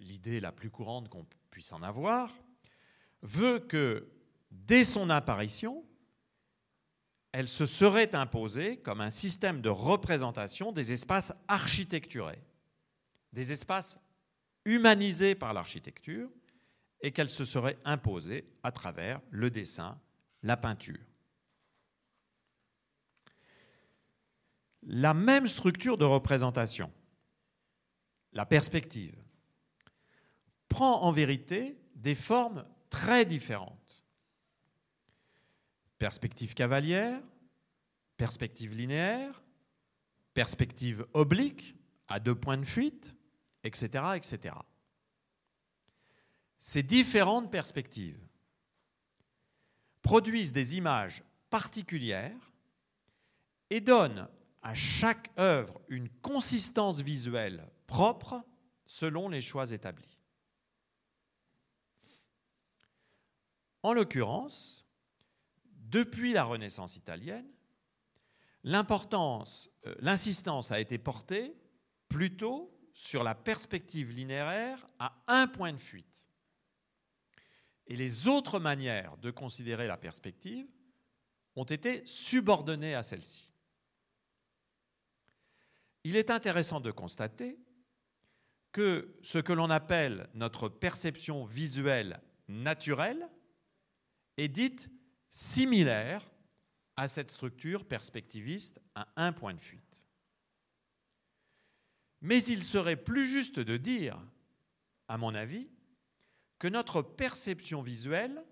l'idée 0.00 0.40
la 0.40 0.52
plus 0.52 0.70
courante 0.70 1.08
qu'on 1.08 1.26
puisse 1.50 1.72
en 1.72 1.82
avoir, 1.82 2.32
veut 3.22 3.58
que 3.58 4.10
dès 4.50 4.84
son 4.84 5.10
apparition, 5.10 5.84
elle 7.32 7.48
se 7.48 7.66
serait 7.66 8.14
imposée 8.14 8.78
comme 8.78 9.00
un 9.00 9.10
système 9.10 9.60
de 9.60 9.68
représentation 9.68 10.72
des 10.72 10.92
espaces 10.92 11.32
architecturés, 11.46 12.42
des 13.32 13.52
espaces 13.52 13.98
humanisés 14.64 15.34
par 15.34 15.52
l'architecture, 15.52 16.30
et 17.00 17.12
qu'elle 17.12 17.30
se 17.30 17.44
serait 17.44 17.78
imposée 17.84 18.48
à 18.62 18.72
travers 18.72 19.20
le 19.30 19.50
dessin, 19.50 20.00
la 20.42 20.56
peinture. 20.56 20.98
La 24.82 25.14
même 25.14 25.46
structure 25.46 25.98
de 25.98 26.04
représentation, 26.04 26.92
la 28.32 28.46
perspective, 28.46 29.16
prend 30.68 31.02
en 31.02 31.12
vérité 31.12 31.78
des 31.94 32.14
formes 32.14 32.64
très 32.90 33.24
différentes 33.24 33.78
Perspective 35.98 36.54
cavalière, 36.54 37.20
perspective 38.16 38.72
linéaire, 38.72 39.42
perspective 40.32 41.04
oblique, 41.12 41.74
à 42.06 42.20
deux 42.20 42.36
points 42.36 42.56
de 42.56 42.64
fuite, 42.64 43.14
etc. 43.64 44.04
etc. 44.14 44.54
Ces 46.58 46.82
différentes 46.82 47.50
perspectives 47.50 48.20
produisent 50.02 50.52
des 50.52 50.76
images 50.76 51.22
particulières 51.50 52.52
et 53.70 53.80
donnent 53.80 54.28
à 54.62 54.74
chaque 54.74 55.30
œuvre 55.38 55.80
une 55.88 56.08
consistance 56.08 57.00
visuelle 57.00 57.70
propre 57.86 58.44
selon 58.86 59.28
les 59.28 59.40
choix 59.40 59.70
établis. 59.70 60.18
En 63.82 63.92
l'occurrence, 63.92 64.84
depuis 65.88 66.32
la 66.32 66.44
Renaissance 66.44 66.96
italienne, 66.96 67.48
l'importance, 68.64 69.70
euh, 69.86 69.94
l'insistance 70.00 70.72
a 70.72 70.80
été 70.80 70.98
portée 70.98 71.56
plutôt 72.08 72.74
sur 72.92 73.22
la 73.22 73.34
perspective 73.34 74.10
linéaire 74.10 74.86
à 74.98 75.14
un 75.28 75.46
point 75.46 75.72
de 75.72 75.78
fuite. 75.78 76.07
Et 77.88 77.96
les 77.96 78.28
autres 78.28 78.60
manières 78.60 79.16
de 79.16 79.30
considérer 79.30 79.86
la 79.86 79.96
perspective 79.96 80.66
ont 81.56 81.64
été 81.64 82.04
subordonnées 82.06 82.94
à 82.94 83.02
celle-ci. 83.02 83.50
Il 86.04 86.14
est 86.14 86.30
intéressant 86.30 86.80
de 86.80 86.90
constater 86.90 87.58
que 88.72 89.18
ce 89.22 89.38
que 89.38 89.52
l'on 89.52 89.70
appelle 89.70 90.28
notre 90.34 90.68
perception 90.68 91.44
visuelle 91.44 92.20
naturelle 92.46 93.28
est 94.36 94.48
dite 94.48 94.88
similaire 95.28 96.30
à 96.96 97.08
cette 97.08 97.30
structure 97.30 97.86
perspectiviste 97.86 98.80
à 98.94 99.08
un 99.16 99.32
point 99.32 99.54
de 99.54 99.60
fuite. 99.60 100.04
Mais 102.20 102.42
il 102.44 102.62
serait 102.64 102.96
plus 102.96 103.24
juste 103.26 103.60
de 103.60 103.76
dire, 103.76 104.20
à 105.06 105.16
mon 105.16 105.34
avis, 105.34 105.70
que 106.58 106.68
notre 106.68 107.02
perception 107.02 107.82
visuelle 107.82 108.42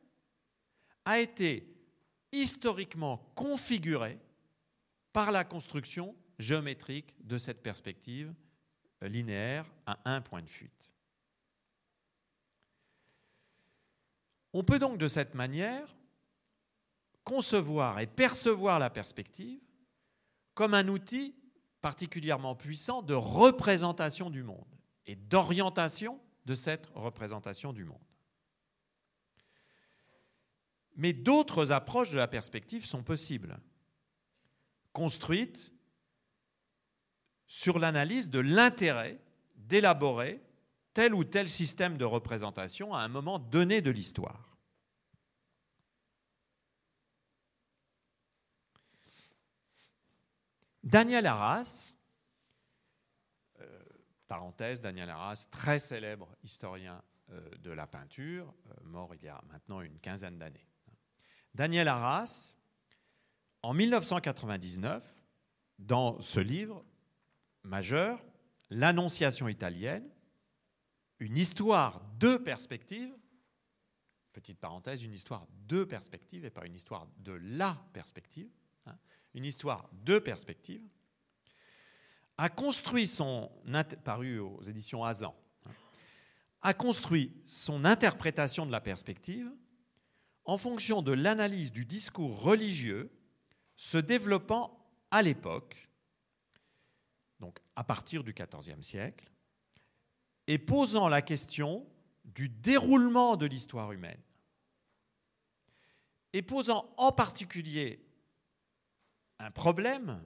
a 1.04 1.18
été 1.18 1.72
historiquement 2.32 3.18
configurée 3.34 4.18
par 5.12 5.30
la 5.32 5.44
construction 5.44 6.14
géométrique 6.38 7.14
de 7.26 7.38
cette 7.38 7.62
perspective 7.62 8.34
linéaire 9.02 9.66
à 9.86 9.98
un 10.04 10.20
point 10.20 10.42
de 10.42 10.48
fuite. 10.48 10.92
On 14.52 14.64
peut 14.64 14.78
donc 14.78 14.98
de 14.98 15.06
cette 15.06 15.34
manière 15.34 15.96
concevoir 17.24 18.00
et 18.00 18.06
percevoir 18.06 18.78
la 18.78 18.90
perspective 18.90 19.60
comme 20.54 20.74
un 20.74 20.88
outil 20.88 21.34
particulièrement 21.80 22.54
puissant 22.54 23.02
de 23.02 23.14
représentation 23.14 24.30
du 24.30 24.42
monde 24.42 24.64
et 25.06 25.14
d'orientation 25.14 26.20
de 26.46 26.54
cette 26.54 26.86
représentation 26.94 27.72
du 27.72 27.84
monde. 27.84 28.00
Mais 30.94 31.12
d'autres 31.12 31.72
approches 31.72 32.10
de 32.10 32.16
la 32.16 32.28
perspective 32.28 32.86
sont 32.86 33.02
possibles, 33.02 33.58
construites 34.92 35.72
sur 37.46 37.78
l'analyse 37.78 38.30
de 38.30 38.38
l'intérêt 38.38 39.20
d'élaborer 39.56 40.40
tel 40.94 41.14
ou 41.14 41.24
tel 41.24 41.48
système 41.48 41.98
de 41.98 42.04
représentation 42.04 42.94
à 42.94 43.00
un 43.00 43.08
moment 43.08 43.38
donné 43.38 43.82
de 43.82 43.90
l'histoire. 43.90 44.56
Daniel 50.82 51.26
Arras, 51.26 51.95
parenthèse, 54.26 54.82
Daniel 54.82 55.10
Arras, 55.10 55.46
très 55.50 55.78
célèbre 55.78 56.34
historien 56.42 57.02
euh, 57.30 57.50
de 57.58 57.70
la 57.70 57.86
peinture, 57.86 58.54
euh, 58.70 58.74
mort 58.84 59.14
il 59.14 59.24
y 59.24 59.28
a 59.28 59.40
maintenant 59.48 59.80
une 59.80 59.98
quinzaine 59.98 60.38
d'années. 60.38 60.66
Daniel 61.54 61.88
Arras, 61.88 62.54
en 63.62 63.72
1999, 63.72 65.02
dans 65.78 66.20
ce 66.20 66.40
livre, 66.40 66.84
majeur, 67.62 68.22
l'Annonciation 68.70 69.48
italienne, 69.48 70.08
une 71.18 71.36
histoire 71.36 72.02
de 72.18 72.36
perspective, 72.36 73.14
petite 74.32 74.58
parenthèse, 74.58 75.02
une 75.02 75.14
histoire 75.14 75.46
de 75.66 75.84
perspective 75.84 76.44
et 76.44 76.50
pas 76.50 76.66
une 76.66 76.74
histoire 76.74 77.08
de 77.18 77.32
la 77.32 77.82
perspective, 77.92 78.50
hein, 78.84 78.96
une 79.34 79.46
histoire 79.46 79.88
de 79.92 80.18
perspective, 80.18 80.82
a 82.38 82.48
construit 82.48 83.06
son, 83.06 83.50
paru 84.04 84.38
aux 84.38 84.60
hein, 84.62 84.68
interprétation 87.84 88.66
de 88.66 88.72
la 88.72 88.80
perspective 88.80 89.50
en 90.44 90.58
fonction 90.58 91.02
de 91.02 91.12
l'analyse 91.12 91.72
du 91.72 91.84
discours 91.84 92.40
religieux 92.40 93.10
se 93.76 93.98
développant 93.98 94.78
à 95.10 95.22
l'époque 95.22 95.86
donc 97.40 97.58
à 97.74 97.84
partir 97.84 98.24
du 98.24 98.32
XIVe 98.32 98.82
siècle, 98.82 99.30
et 100.46 100.58
posant 100.58 101.08
la 101.08 101.22
question 101.22 101.86
du 102.24 102.48
déroulement 102.48 103.36
de 103.36 103.46
l'histoire 103.46 103.92
humaine, 103.92 104.20
et 106.32 106.42
posant 106.42 106.92
en 106.96 107.12
particulier 107.12 108.04
un 109.38 109.50
problème, 109.50 110.22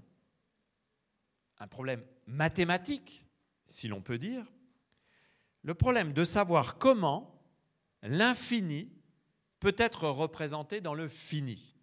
un 1.61 1.69
problème 1.69 2.05
mathématique, 2.27 3.25
si 3.67 3.87
l'on 3.87 4.01
peut 4.01 4.19
dire, 4.19 4.45
le 5.63 5.75
problème 5.75 6.13
de 6.13 6.25
savoir 6.25 6.79
comment 6.79 7.39
l'infini 8.03 8.91
peut 9.61 9.77
être 9.77 10.09
représenté 10.09 10.81
dans 10.81 10.95
le 10.95 11.07
fini. 11.07 11.77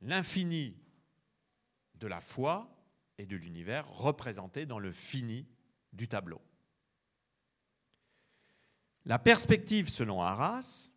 L'infini 0.00 0.76
de 1.96 2.06
la 2.06 2.20
foi 2.20 2.70
et 3.18 3.26
de 3.26 3.36
l'univers 3.36 3.88
représentés 3.88 4.66
dans 4.66 4.78
le 4.78 4.92
fini 4.92 5.48
du 5.92 6.08
tableau. 6.08 6.40
La 9.04 9.18
perspective 9.18 9.88
selon 9.88 10.22
Arras, 10.22 10.90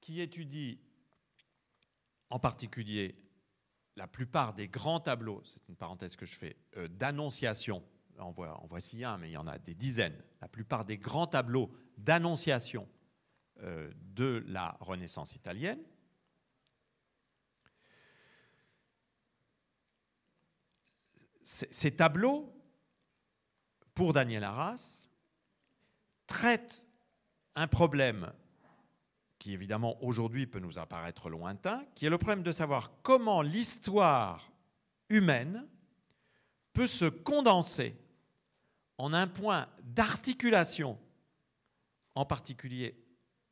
qui 0.00 0.20
étudie 0.20 0.78
en 2.28 2.38
particulier 2.38 3.16
la 4.00 4.06
plupart 4.06 4.54
des 4.54 4.66
grands 4.66 4.98
tableaux, 4.98 5.42
c'est 5.44 5.68
une 5.68 5.76
parenthèse 5.76 6.16
que 6.16 6.24
je 6.24 6.34
fais, 6.34 6.56
euh, 6.78 6.88
d'annonciation, 6.88 7.84
en, 8.18 8.32
voici 8.66 9.04
un, 9.04 9.18
mais 9.18 9.28
il 9.28 9.32
y 9.32 9.36
en 9.36 9.46
a 9.46 9.58
des 9.58 9.74
dizaines, 9.74 10.18
la 10.40 10.48
plupart 10.48 10.86
des 10.86 10.96
grands 10.96 11.26
tableaux 11.26 11.70
d'annonciation 11.98 12.88
euh, 13.58 13.92
de 14.14 14.42
la 14.46 14.78
Renaissance 14.80 15.36
italienne, 15.36 15.82
ces 21.42 21.94
tableaux, 21.94 22.50
pour 23.92 24.14
Daniel 24.14 24.44
Arras, 24.44 25.10
traitent 26.26 26.86
un 27.54 27.66
problème 27.66 28.32
qui 29.40 29.52
évidemment 29.52 30.00
aujourd'hui 30.04 30.46
peut 30.46 30.60
nous 30.60 30.78
apparaître 30.78 31.28
lointain, 31.28 31.84
qui 31.96 32.06
est 32.06 32.10
le 32.10 32.18
problème 32.18 32.44
de 32.44 32.52
savoir 32.52 32.92
comment 33.02 33.42
l'histoire 33.42 34.52
humaine 35.08 35.66
peut 36.72 36.86
se 36.86 37.06
condenser 37.06 37.96
en 38.98 39.12
un 39.12 39.26
point 39.26 39.66
d'articulation, 39.82 40.96
en 42.14 42.24
particulier 42.24 43.02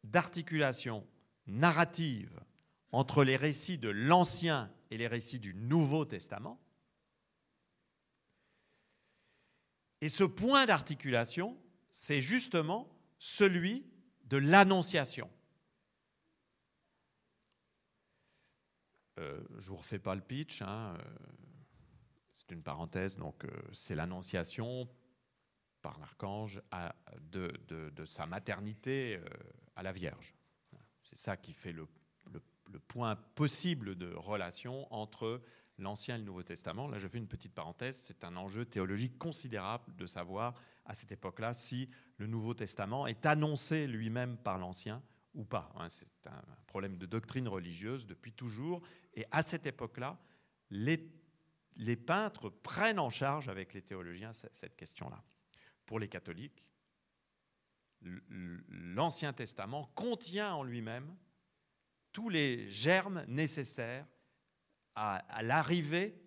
d'articulation 0.04 1.04
narrative 1.48 2.38
entre 2.92 3.24
les 3.24 3.36
récits 3.36 3.78
de 3.78 3.88
l'Ancien 3.88 4.70
et 4.92 4.98
les 4.98 5.08
récits 5.08 5.40
du 5.40 5.54
Nouveau 5.54 6.04
Testament, 6.04 6.60
Et 10.00 10.08
ce 10.08 10.24
point 10.24 10.66
d'articulation, 10.66 11.56
c'est 11.90 12.20
justement 12.20 12.88
celui 13.18 13.84
de 14.26 14.36
l'annonciation. 14.36 15.28
Euh, 19.18 19.40
je 19.58 19.66
ne 19.66 19.70
vous 19.70 19.76
refais 19.76 19.98
pas 19.98 20.14
le 20.14 20.20
pitch, 20.20 20.62
hein, 20.62 20.94
euh, 20.96 21.02
c'est 22.34 22.50
une 22.52 22.62
parenthèse, 22.62 23.16
donc 23.16 23.44
euh, 23.44 23.48
c'est 23.72 23.94
l'annonciation 23.94 24.88
par 25.82 25.98
l'archange 25.98 26.60
de, 27.20 28.04
sa 28.04 28.26
maternité 28.26 29.20
à 29.76 29.82
la 29.84 29.92
Vierge. 29.92 30.34
C'est 31.04 31.16
ça 31.16 31.36
qui 31.36 31.52
fait 31.52 31.70
le, 31.72 31.86
le 32.72 32.78
point 32.80 33.14
possible 33.14 33.94
de 33.94 34.12
relation 34.12 34.92
entre 34.92 35.40
l'Ancien 35.78 36.16
et 36.16 36.18
le 36.18 36.24
Nouveau 36.24 36.42
Testament. 36.42 36.88
Là, 36.88 36.98
je 36.98 37.06
fais 37.06 37.18
une 37.18 37.28
petite 37.28 37.54
parenthèse, 37.54 38.02
c'est 38.04 38.24
un 38.24 38.36
enjeu 38.36 38.64
théologique 38.64 39.18
considérable 39.18 39.94
de 39.94 40.04
savoir 40.04 40.54
à 40.84 40.94
cette 40.94 41.12
époque-là 41.12 41.54
si 41.54 41.88
le 42.16 42.26
Nouveau 42.26 42.54
Testament 42.54 43.06
est 43.06 43.24
annoncé 43.24 43.86
lui-même 43.86 44.36
par 44.36 44.58
l'Ancien 44.58 45.00
ou 45.34 45.44
pas. 45.44 45.70
Hein. 45.76 45.88
C'est 45.88 46.26
un 46.26 46.42
problème 46.66 46.98
de 46.98 47.06
doctrine 47.06 47.48
religieuse 47.48 48.06
depuis 48.06 48.32
toujours. 48.32 48.82
Et 49.18 49.26
à 49.32 49.42
cette 49.42 49.66
époque-là, 49.66 50.16
les 50.70 51.96
peintres 51.96 52.50
prennent 52.50 53.00
en 53.00 53.10
charge 53.10 53.48
avec 53.48 53.74
les 53.74 53.82
théologiens 53.82 54.32
cette 54.32 54.76
question-là. 54.76 55.24
Pour 55.86 55.98
les 55.98 56.06
catholiques, 56.06 56.70
l'Ancien 58.00 59.32
Testament 59.32 59.90
contient 59.96 60.54
en 60.54 60.62
lui-même 60.62 61.16
tous 62.12 62.28
les 62.28 62.68
germes 62.68 63.24
nécessaires 63.26 64.06
à, 64.94 65.42
l'arrivée 65.42 66.22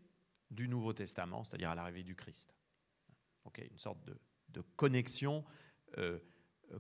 du 0.50 0.68
Nouveau 0.68 0.92
Testament, 0.92 1.46
c'est-à-dire 1.46 1.70
à, 1.70 1.76
l'arrivée 1.76 2.04
du 2.04 2.18
Christ. 2.18 2.54
une 3.58 3.78
sorte 3.78 4.04
de, 4.50 4.62
connexion 4.76 5.46
euh, 5.98 6.20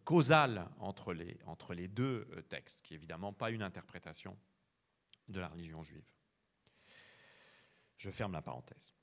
causale 0.03 0.69
entre 0.77 1.13
les, 1.13 1.39
entre 1.45 1.73
les 1.73 1.87
deux 1.87 2.27
euh, 2.33 2.41
textes, 2.41 2.81
qui 2.81 2.91
n'est 2.91 2.97
évidemment 2.97 3.31
pas 3.31 3.49
une 3.49 3.63
interprétation 3.63 4.37
de 5.31 5.39
la 5.39 5.47
religion 5.47 5.83
juive. 5.83 6.05
Je 7.97 8.09
ferme 8.09 8.33
la 8.33 8.41
parenthèse. 8.41 8.93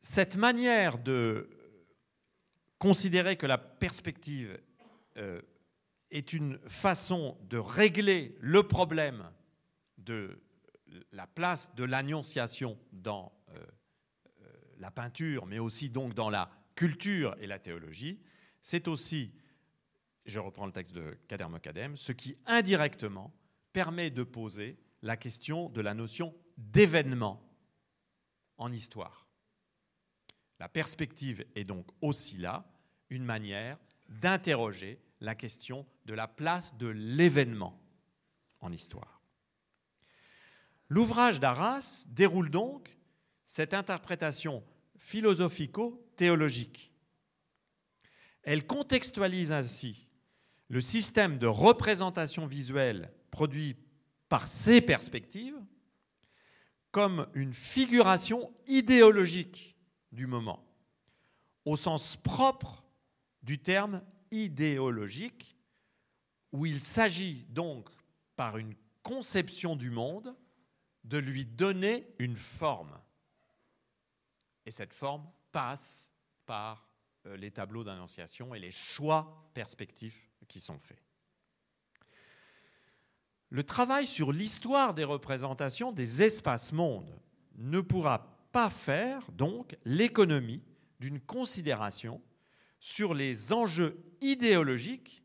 Cette 0.00 0.36
manière 0.36 0.98
de 0.98 1.48
considérer 2.78 3.36
que 3.36 3.46
la 3.46 3.58
perspective 3.58 4.60
euh, 5.16 5.40
est 6.10 6.32
une 6.32 6.58
façon 6.68 7.38
de 7.42 7.58
régler 7.58 8.36
le 8.40 8.66
problème 8.66 9.30
de 9.98 10.42
la 11.12 11.26
place 11.26 11.74
de 11.74 11.84
l'annonciation 11.84 12.78
dans 12.92 13.32
euh, 13.50 13.64
euh, 14.42 14.46
la 14.78 14.90
peinture, 14.90 15.46
mais 15.46 15.58
aussi 15.58 15.88
donc 15.88 16.14
dans 16.14 16.30
la 16.30 16.50
culture 16.74 17.36
et 17.40 17.46
la 17.46 17.58
théologie, 17.58 18.20
c'est 18.60 18.88
aussi, 18.88 19.32
je 20.26 20.40
reprends 20.40 20.66
le 20.66 20.72
texte 20.72 20.94
de 20.94 21.18
Kader 21.28 21.48
Mokadem, 21.48 21.96
ce 21.96 22.12
qui 22.12 22.36
indirectement 22.46 23.32
permet 23.72 24.10
de 24.10 24.22
poser 24.22 24.78
la 25.02 25.16
question 25.16 25.68
de 25.68 25.80
la 25.80 25.94
notion 25.94 26.34
d'événement 26.56 27.42
en 28.58 28.72
histoire. 28.72 29.26
La 30.60 30.68
perspective 30.68 31.44
est 31.56 31.64
donc 31.64 31.86
aussi 32.00 32.36
là 32.36 32.64
une 33.10 33.24
manière 33.24 33.78
d'interroger 34.08 35.00
la 35.20 35.34
question 35.34 35.86
de 36.06 36.14
la 36.14 36.28
place 36.28 36.76
de 36.76 36.86
l'événement 36.86 37.80
en 38.60 38.72
histoire. 38.72 39.22
L'ouvrage 40.88 41.40
d'Arras 41.40 42.04
déroule 42.08 42.50
donc 42.50 42.96
cette 43.44 43.74
interprétation 43.74 44.62
philosophico-théologique. 44.98 46.92
Elle 48.42 48.66
contextualise 48.66 49.52
ainsi 49.52 50.08
le 50.68 50.80
système 50.80 51.38
de 51.38 51.46
représentation 51.46 52.46
visuelle 52.46 53.12
produit 53.32 53.76
par 54.28 54.46
ces 54.46 54.80
perspectives 54.80 55.58
comme 56.92 57.26
une 57.34 57.54
figuration 57.54 58.54
idéologique 58.66 59.76
du 60.12 60.28
moment, 60.28 60.64
au 61.64 61.76
sens 61.76 62.16
propre 62.16 62.84
du 63.42 63.58
terme 63.58 64.02
idéologique, 64.30 65.56
où 66.52 66.66
il 66.66 66.80
s'agit 66.80 67.46
donc, 67.48 67.88
par 68.36 68.58
une 68.58 68.74
conception 69.02 69.74
du 69.74 69.90
monde, 69.90 70.36
de 71.04 71.18
lui 71.18 71.46
donner 71.46 72.14
une 72.18 72.36
forme. 72.36 72.96
Et 74.66 74.70
cette 74.70 74.92
forme 74.92 75.28
passe 75.50 76.12
par 76.44 76.88
euh, 77.26 77.36
les 77.36 77.50
tableaux 77.50 77.84
d'annonciation 77.84 78.54
et 78.54 78.58
les 78.58 78.70
choix 78.70 79.50
perspectifs 79.54 80.30
qui 80.46 80.60
sont 80.60 80.78
faits. 80.78 81.02
Le 83.52 83.64
travail 83.64 84.06
sur 84.06 84.32
l'histoire 84.32 84.94
des 84.94 85.04
représentations 85.04 85.92
des 85.92 86.22
espaces-mondes 86.22 87.20
ne 87.56 87.82
pourra 87.82 88.48
pas 88.50 88.70
faire 88.70 89.30
donc 89.32 89.76
l'économie 89.84 90.62
d'une 91.00 91.20
considération 91.20 92.22
sur 92.80 93.12
les 93.12 93.52
enjeux 93.52 94.02
idéologiques, 94.22 95.22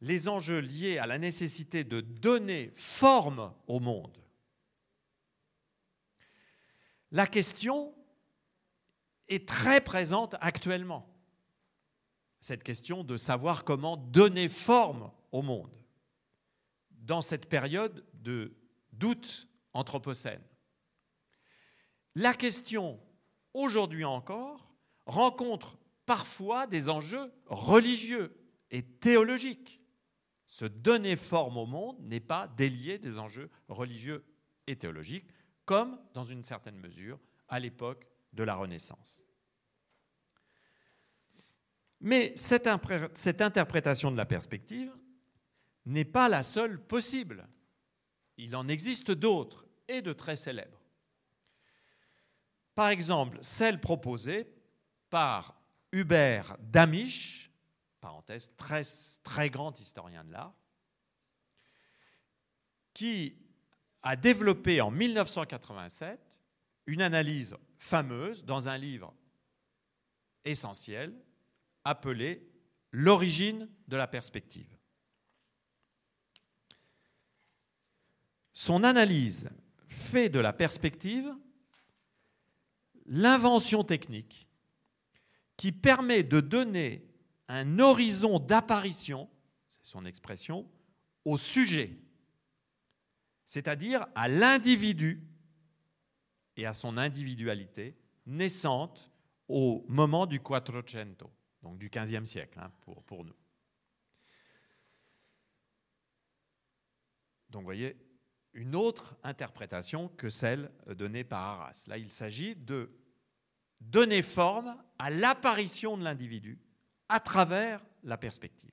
les 0.00 0.26
enjeux 0.26 0.58
liés 0.58 0.98
à 0.98 1.06
la 1.06 1.18
nécessité 1.18 1.84
de 1.84 2.00
donner 2.00 2.72
forme 2.74 3.54
au 3.68 3.78
monde. 3.78 4.18
La 7.12 7.28
question 7.28 7.94
est 9.28 9.46
très 9.48 9.80
présente 9.80 10.34
actuellement, 10.40 11.08
cette 12.40 12.64
question 12.64 13.04
de 13.04 13.16
savoir 13.16 13.62
comment 13.62 13.96
donner 13.96 14.48
forme 14.48 15.12
au 15.30 15.42
monde 15.42 15.85
dans 17.06 17.22
cette 17.22 17.48
période 17.48 18.04
de 18.14 18.56
doute 18.92 19.48
anthropocène. 19.72 20.42
La 22.14 22.34
question, 22.34 23.00
aujourd'hui 23.54 24.04
encore, 24.04 24.74
rencontre 25.06 25.78
parfois 26.04 26.66
des 26.66 26.88
enjeux 26.88 27.32
religieux 27.46 28.36
et 28.70 28.82
théologiques. 28.82 29.80
Se 30.46 30.64
donner 30.64 31.16
forme 31.16 31.56
au 31.56 31.66
monde 31.66 31.98
n'est 32.00 32.20
pas 32.20 32.48
délié 32.48 32.98
des 32.98 33.18
enjeux 33.18 33.50
religieux 33.68 34.24
et 34.66 34.76
théologiques, 34.76 35.28
comme, 35.64 36.00
dans 36.14 36.24
une 36.24 36.44
certaine 36.44 36.78
mesure, 36.78 37.18
à 37.48 37.58
l'époque 37.58 38.06
de 38.32 38.44
la 38.44 38.54
Renaissance. 38.54 39.22
Mais 42.00 42.32
cette, 42.36 42.66
interprétation 42.66 44.10
de 44.12 44.16
la 44.16 44.26
perspective 44.26 44.92
n'est 45.86 46.04
pas 46.04 46.28
la 46.28 46.42
seule 46.42 46.80
possible. 46.80 47.48
Il 48.36 48.54
en 48.54 48.68
existe 48.68 49.10
d'autres, 49.10 49.66
et 49.88 50.02
de 50.02 50.12
très 50.12 50.36
célèbres. 50.36 50.80
Par 52.74 52.88
exemple, 52.88 53.38
celle 53.40 53.80
proposée 53.80 54.48
par 55.08 55.58
Hubert 55.92 56.56
Damisch, 56.60 57.50
parenthèse, 58.00 58.52
très, 58.56 58.82
très 59.22 59.48
grand 59.50 59.78
historien 59.80 60.24
de 60.24 60.32
l'art, 60.32 60.54
qui 62.92 63.36
a 64.02 64.16
développé 64.16 64.80
en 64.80 64.90
1987 64.90 66.40
une 66.86 67.02
analyse 67.02 67.56
fameuse 67.78 68.44
dans 68.44 68.68
un 68.68 68.78
livre 68.78 69.14
essentiel 70.44 71.14
appelé 71.84 72.42
L'origine 72.92 73.68
de 73.88 73.96
la 73.96 74.06
perspective. 74.06 74.75
Son 78.58 78.84
analyse 78.84 79.50
fait 79.86 80.30
de 80.30 80.38
la 80.38 80.54
perspective 80.54 81.30
l'invention 83.04 83.84
technique 83.84 84.48
qui 85.58 85.72
permet 85.72 86.22
de 86.22 86.40
donner 86.40 87.06
un 87.48 87.78
horizon 87.78 88.38
d'apparition, 88.38 89.28
c'est 89.68 89.84
son 89.84 90.06
expression, 90.06 90.66
au 91.26 91.36
sujet, 91.36 91.98
c'est-à-dire 93.44 94.06
à, 94.14 94.26
l'individu 94.26 95.22
et 96.56 96.64
à 96.64 96.72
son 96.72 96.96
individualité 96.96 97.94
naissante 98.24 99.12
au 99.48 99.84
moment 99.86 100.24
du 100.24 100.40
Quattrocento, 100.40 101.30
donc 101.60 101.76
du 101.76 101.90
XVe 101.90 102.24
siècle 102.24 102.58
hein, 102.58 102.72
pour, 102.80 103.04
pour 103.04 103.22
nous. 103.22 103.36
Donc 107.50 107.60
vous 107.60 107.66
voyez, 107.66 108.05
une 108.56 108.74
autre 108.74 109.14
interprétation 109.22 110.08
que 110.08 110.30
celle 110.30 110.70
donnée 110.86 111.24
par 111.24 111.60
Arras. 111.60 111.84
Là, 111.88 111.98
il 111.98 112.10
s'agit 112.10 112.56
de 112.56 112.90
donner 113.80 114.22
forme 114.22 114.82
à 114.98 115.10
l'apparition 115.10 115.98
de 115.98 116.02
l'individu 116.02 116.58
à 117.10 117.20
travers 117.20 117.84
la 118.02 118.16
perspective. 118.16 118.72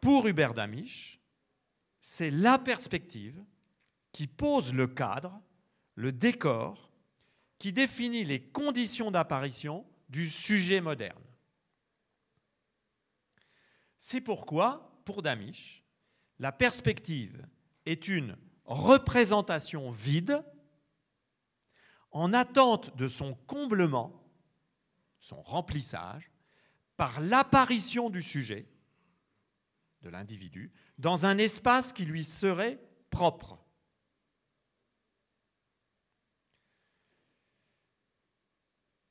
Pour 0.00 0.26
Hubert 0.26 0.54
Damisch, 0.54 1.20
c'est 2.00 2.30
la 2.30 2.58
perspective 2.58 3.44
qui 4.12 4.26
pose 4.26 4.72
le 4.72 4.86
cadre, 4.86 5.38
le 5.94 6.10
décor, 6.10 6.90
qui 7.58 7.72
définit 7.72 8.24
les 8.24 8.42
conditions 8.42 9.10
d'apparition 9.10 9.86
du 10.08 10.30
sujet 10.30 10.80
moderne. 10.80 11.22
C'est 13.98 14.20
pourquoi, 14.22 15.00
pour 15.04 15.22
Damisch, 15.22 15.84
la 16.38 16.52
perspective 16.52 17.46
est 17.86 18.08
une 18.08 18.36
représentation 18.64 19.90
vide 19.90 20.42
en 22.10 22.32
attente 22.32 22.96
de 22.96 23.08
son 23.08 23.34
comblement, 23.34 24.24
son 25.18 25.42
remplissage, 25.42 26.30
par 26.96 27.20
l'apparition 27.20 28.08
du 28.08 28.22
sujet, 28.22 28.68
de 30.02 30.08
l'individu, 30.08 30.72
dans 30.98 31.26
un 31.26 31.38
espace 31.38 31.92
qui 31.92 32.04
lui 32.04 32.24
serait 32.24 32.80
propre. 33.10 33.58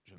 Je 0.06 0.16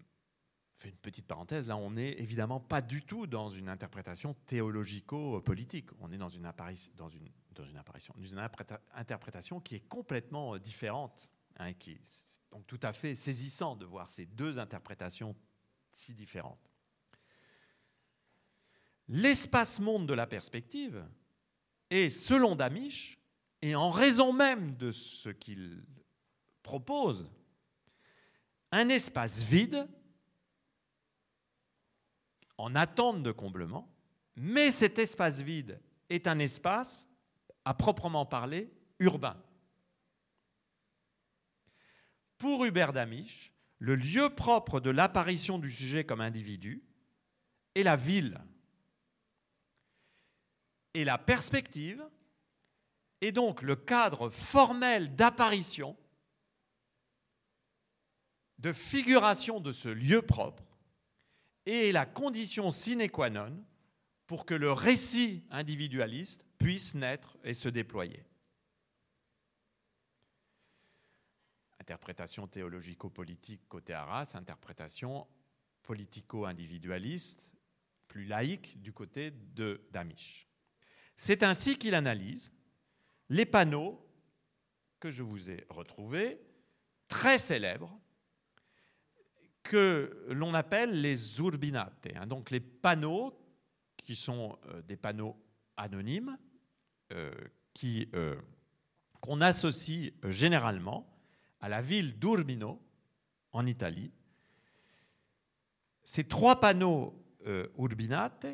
fais 0.84 0.90
une 0.90 0.96
petite 0.96 1.26
parenthèse, 1.26 1.66
là 1.66 1.76
on 1.78 1.92
n'est 1.92 2.12
évidemment 2.12 2.60
pas 2.60 2.82
du 2.82 3.02
tout 3.02 3.26
dans 3.26 3.48
une 3.48 3.70
interprétation 3.70 4.34
théologico-politique, 4.46 5.88
on 6.00 6.12
est 6.12 6.18
dans 6.18 6.28
une, 6.28 6.50
dans 6.96 7.08
une, 7.08 7.30
dans 7.52 7.64
une 7.64 7.78
apparition, 7.78 8.14
une 8.18 8.48
interprétation 8.94 9.60
qui 9.60 9.76
est 9.76 9.88
complètement 9.88 10.58
différente, 10.58 11.30
hein, 11.56 11.72
qui 11.72 11.98
donc 12.50 12.66
tout 12.66 12.80
à 12.82 12.92
fait 12.92 13.14
saisissant 13.14 13.76
de 13.76 13.86
voir 13.86 14.10
ces 14.10 14.26
deux 14.26 14.58
interprétations 14.58 15.34
si 15.92 16.12
différentes. 16.12 16.70
L'espace-monde 19.08 20.06
de 20.06 20.14
la 20.14 20.26
perspective 20.26 21.02
est, 21.88 22.10
selon 22.10 22.56
Damisch, 22.56 23.18
et 23.62 23.74
en 23.74 23.90
raison 23.90 24.34
même 24.34 24.76
de 24.76 24.92
ce 24.92 25.30
qu'il 25.30 25.82
propose, 26.62 27.26
un 28.70 28.90
espace 28.90 29.42
vide 29.42 29.88
en 32.58 32.74
attente 32.74 33.22
de 33.22 33.32
comblement, 33.32 33.90
mais 34.36 34.70
cet 34.70 34.98
espace 34.98 35.40
vide 35.40 35.80
est 36.10 36.26
un 36.26 36.38
espace, 36.38 37.08
à 37.64 37.74
proprement 37.74 38.26
parler, 38.26 38.70
urbain. 38.98 39.36
Pour 42.38 42.64
Hubert 42.64 42.92
Damisch, 42.92 43.52
le 43.78 43.96
lieu 43.96 44.30
propre 44.30 44.80
de 44.80 44.90
l'apparition 44.90 45.58
du 45.58 45.70
sujet 45.70 46.04
comme 46.04 46.20
individu 46.20 46.82
est 47.74 47.82
la 47.82 47.96
ville. 47.96 48.40
Et 50.94 51.04
la 51.04 51.18
perspective 51.18 52.04
est 53.20 53.32
donc 53.32 53.62
le 53.62 53.76
cadre 53.76 54.28
formel 54.28 55.14
d'apparition, 55.16 55.96
de 58.58 58.72
figuration 58.72 59.60
de 59.60 59.72
ce 59.72 59.88
lieu 59.88 60.22
propre, 60.22 60.73
et 61.66 61.92
la 61.92 62.06
condition 62.06 62.70
sine 62.70 63.08
qua 63.10 63.30
non 63.30 63.64
pour 64.26 64.46
que 64.46 64.54
le 64.54 64.72
récit 64.72 65.44
individualiste 65.50 66.44
puisse 66.58 66.94
naître 66.94 67.36
et 67.44 67.54
se 67.54 67.68
déployer. 67.68 68.24
Interprétation 71.80 72.46
théologico-politique 72.46 73.68
côté 73.68 73.92
Arras, 73.92 74.32
interprétation 74.34 75.26
politico-individualiste, 75.82 77.52
plus 78.08 78.24
laïque 78.24 78.80
du 78.80 78.92
côté 78.92 79.30
de 79.30 79.86
Damisch. 79.90 80.48
C'est 81.16 81.42
ainsi 81.42 81.78
qu'il 81.78 81.94
analyse 81.94 82.52
les 83.28 83.46
panneaux 83.46 84.00
que 85.00 85.10
je 85.10 85.22
vous 85.22 85.50
ai 85.50 85.66
retrouvés, 85.68 86.40
très 87.08 87.38
célèbres, 87.38 88.00
que 89.64 90.26
l'on 90.28 90.54
appelle 90.54 91.00
les 91.00 91.40
urbinate, 91.40 92.06
hein, 92.14 92.26
donc 92.26 92.50
les 92.50 92.60
panneaux 92.60 93.36
qui 93.96 94.14
sont 94.14 94.56
euh, 94.66 94.82
des 94.82 94.96
panneaux 94.96 95.36
anonymes, 95.76 96.38
euh, 97.12 97.32
qui, 97.72 98.08
euh, 98.14 98.36
qu'on 99.20 99.40
associe 99.40 100.12
généralement 100.24 101.10
à 101.60 101.68
la 101.68 101.80
ville 101.80 102.18
d'Urbino, 102.18 102.80
en 103.52 103.66
Italie. 103.66 104.12
Ces 106.02 106.24
trois 106.24 106.60
panneaux 106.60 107.20
urbinate, 107.78 108.46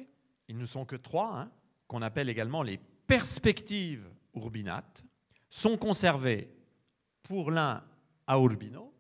ils 0.48 0.58
ne 0.58 0.64
sont 0.66 0.84
que 0.84 0.96
trois, 0.96 1.38
hein, 1.38 1.52
qu'on 1.86 2.02
appelle 2.02 2.28
également 2.28 2.62
les 2.62 2.78
perspectives 3.06 4.06
urbinate, 4.34 5.04
sont 5.48 5.78
conservés 5.78 6.54
pour 7.22 7.50
l'un 7.50 7.82
à 8.26 8.36
Urbino, 8.36 8.92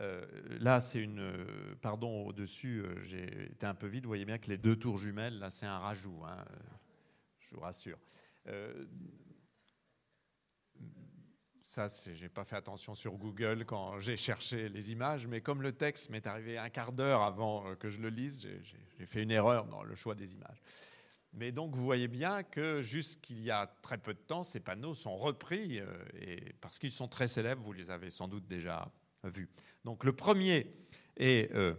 euh, 0.00 0.24
là, 0.60 0.80
c'est 0.80 1.00
une. 1.00 1.20
Euh, 1.20 1.74
pardon, 1.82 2.26
au-dessus, 2.26 2.80
euh, 2.80 2.98
j'ai 3.00 3.50
été 3.52 3.66
un 3.66 3.74
peu 3.74 3.86
vite. 3.86 4.04
Vous 4.04 4.10
voyez 4.10 4.24
bien 4.24 4.38
que 4.38 4.48
les 4.48 4.56
deux 4.56 4.76
tours 4.76 4.96
jumelles, 4.96 5.38
là, 5.38 5.50
c'est 5.50 5.66
un 5.66 5.78
rajout. 5.78 6.22
Hein, 6.26 6.44
je 7.40 7.54
vous 7.54 7.60
rassure. 7.60 7.98
ça, 11.64 11.86
j'ai 12.14 12.28
pas 12.28 12.44
fait 12.44 12.56
attention 12.56 12.94
sur 12.94 13.12
Google 13.16 13.64
quand 13.64 14.00
j'ai 14.00 14.16
cherché 14.16 14.68
les 14.68 14.90
images, 14.90 15.26
mais 15.26 15.40
comme 15.40 15.62
le 15.62 15.72
texte 15.72 16.10
m'est 16.10 16.26
arrivé 16.26 16.58
un 16.58 16.70
quart 16.70 16.92
d'heure 16.92 17.22
avant 17.22 17.76
que 17.76 17.88
je 17.88 17.98
le 17.98 18.08
lise, 18.08 18.48
j'ai 18.96 19.06
fait 19.06 19.22
une 19.22 19.30
erreur 19.30 19.66
dans 19.66 19.82
le 19.82 19.94
choix 19.94 20.14
des 20.14 20.34
images. 20.34 20.62
Mais 21.32 21.52
donc, 21.52 21.76
vous 21.76 21.84
voyez 21.84 22.08
bien 22.08 22.42
que 22.42 22.80
jusqu'il 22.80 23.40
y 23.40 23.52
a 23.52 23.66
très 23.82 23.98
peu 23.98 24.14
de 24.14 24.18
temps, 24.18 24.42
ces 24.42 24.58
panneaux 24.58 24.94
sont 24.94 25.16
repris, 25.16 25.80
et 26.14 26.54
parce 26.60 26.78
qu'ils 26.78 26.90
sont 26.90 27.06
très 27.06 27.28
célèbres, 27.28 27.62
vous 27.62 27.72
les 27.72 27.90
avez 27.90 28.10
sans 28.10 28.26
doute 28.26 28.48
déjà 28.48 28.90
vus. 29.24 29.48
Donc 29.84 30.04
le 30.04 30.12
premier 30.12 30.72
est 31.16 31.52
euh, 31.54 31.74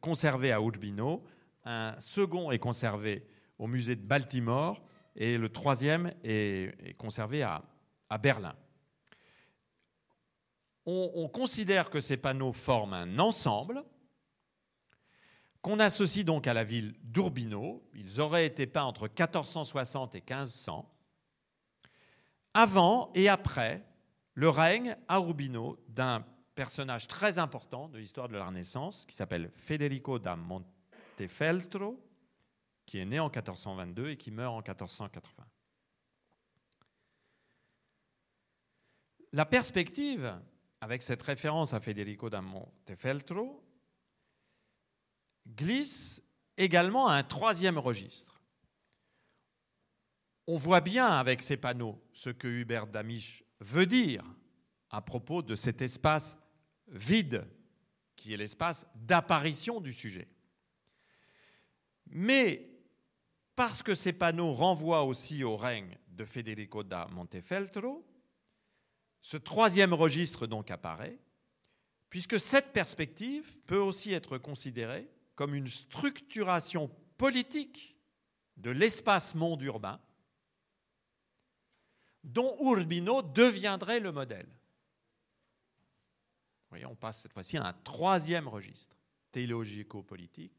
conservé 0.00 0.52
à 0.52 0.60
Urbino, 0.60 1.24
un 1.64 1.98
second 2.00 2.50
est 2.50 2.58
conservé 2.58 3.26
au 3.58 3.66
musée 3.66 3.96
de 3.96 4.02
Baltimore 4.02 4.82
et 5.16 5.36
le 5.36 5.48
troisième 5.50 6.14
est, 6.24 6.96
conservé 6.96 7.42
à, 7.42 7.62
Berlin. 8.18 8.54
On, 10.86 11.12
on, 11.14 11.28
considère 11.28 11.90
que 11.90 12.00
ces 12.00 12.16
panneaux 12.16 12.52
forment 12.52 12.94
un 12.94 13.18
ensemble 13.18 13.84
qu'on 15.62 15.78
associe 15.78 16.24
donc 16.24 16.46
à 16.46 16.54
la 16.54 16.64
ville 16.64 16.94
d'Urbino. 17.02 17.86
Ils 17.94 18.20
auraient 18.20 18.46
été 18.46 18.66
peints 18.66 18.84
entre 18.84 19.04
1460 19.04 20.14
et 20.14 20.20
1500, 20.20 20.90
avant 22.54 23.12
et 23.14 23.28
après 23.28 23.84
le 24.34 24.48
règne 24.48 24.96
à 25.08 25.18
Urbino 25.18 25.78
d'un 25.88 26.24
personnage 26.54 27.06
très 27.06 27.38
important 27.38 27.88
de 27.88 27.98
l'histoire 27.98 28.28
de 28.28 28.36
la 28.36 28.46
Renaissance 28.46 29.06
qui 29.06 29.14
s'appelle 29.14 29.50
Federico 29.56 30.18
da 30.18 30.36
Montefeltro, 30.36 31.98
qui 32.86 32.98
est 32.98 33.04
né 33.04 33.18
en 33.18 33.26
1422 33.26 34.10
et 34.10 34.16
qui 34.16 34.30
meurt 34.30 34.52
en 34.52 34.58
1480. 34.58 35.46
La 39.32 39.46
perspective, 39.46 40.40
avec 40.80 41.02
cette 41.02 41.22
référence 41.22 41.72
à 41.72 41.80
Federico 41.80 42.28
da 42.28 42.40
Montefeltro, 42.40 43.64
glisse 45.46 46.22
également 46.56 47.08
à 47.08 47.14
un 47.14 47.22
troisième 47.22 47.78
registre. 47.78 48.42
On 50.46 50.56
voit 50.56 50.80
bien 50.80 51.06
avec 51.06 51.42
ces 51.42 51.56
panneaux 51.56 52.02
ce 52.12 52.30
que 52.30 52.48
Hubert 52.48 52.88
Damisch 52.88 53.44
veut 53.60 53.86
dire 53.86 54.24
à 54.90 55.00
propos 55.00 55.42
de 55.42 55.54
cet 55.54 55.82
espace 55.82 56.36
vide, 56.88 57.46
qui 58.16 58.34
est 58.34 58.36
l'espace 58.36 58.86
d'apparition 58.94 59.80
du 59.80 59.92
sujet. 59.92 60.28
Mais 62.06 62.68
parce 63.54 63.82
que 63.82 63.94
ces 63.94 64.12
panneaux 64.12 64.52
renvoient 64.52 65.04
aussi 65.04 65.44
au 65.44 65.56
règne 65.56 65.96
de 66.08 66.24
Federico 66.24 66.82
da 66.82 67.06
Montefeltro, 67.12 68.04
ce 69.20 69.36
troisième 69.36 69.94
registre 69.94 70.46
donc 70.46 70.70
apparaît, 70.70 71.18
puisque 72.08 72.40
cette 72.40 72.72
perspective 72.72 73.58
peut 73.66 73.78
aussi 73.78 74.12
être 74.12 74.38
considérée 74.38 75.08
comme 75.34 75.54
une 75.54 75.68
structuration 75.68 76.90
politique 77.16 77.96
de 78.56 78.70
l'espace 78.70 79.34
monde 79.34 79.62
urbain 79.62 80.00
dont 82.24 82.56
Urbino 82.60 83.22
deviendrait 83.22 84.00
le 84.00 84.12
modèle 84.12 84.48
on 86.86 86.94
passe 86.94 87.22
cette 87.22 87.32
fois-ci 87.32 87.56
à 87.56 87.66
un 87.66 87.72
troisième 87.72 88.48
registre, 88.48 88.96
théologico-politique, 89.32 90.52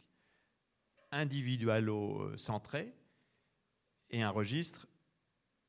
individualo-centré, 1.11 2.93
et 4.09 4.21
un 4.21 4.29
registre 4.29 4.87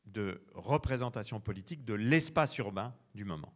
de 0.04 0.44
représentation 0.54 1.40
politique 1.40 1.84
de 1.84 1.94
l'espace 1.94 2.58
urbain 2.58 2.92
du 3.14 3.24
moment. 3.24 3.52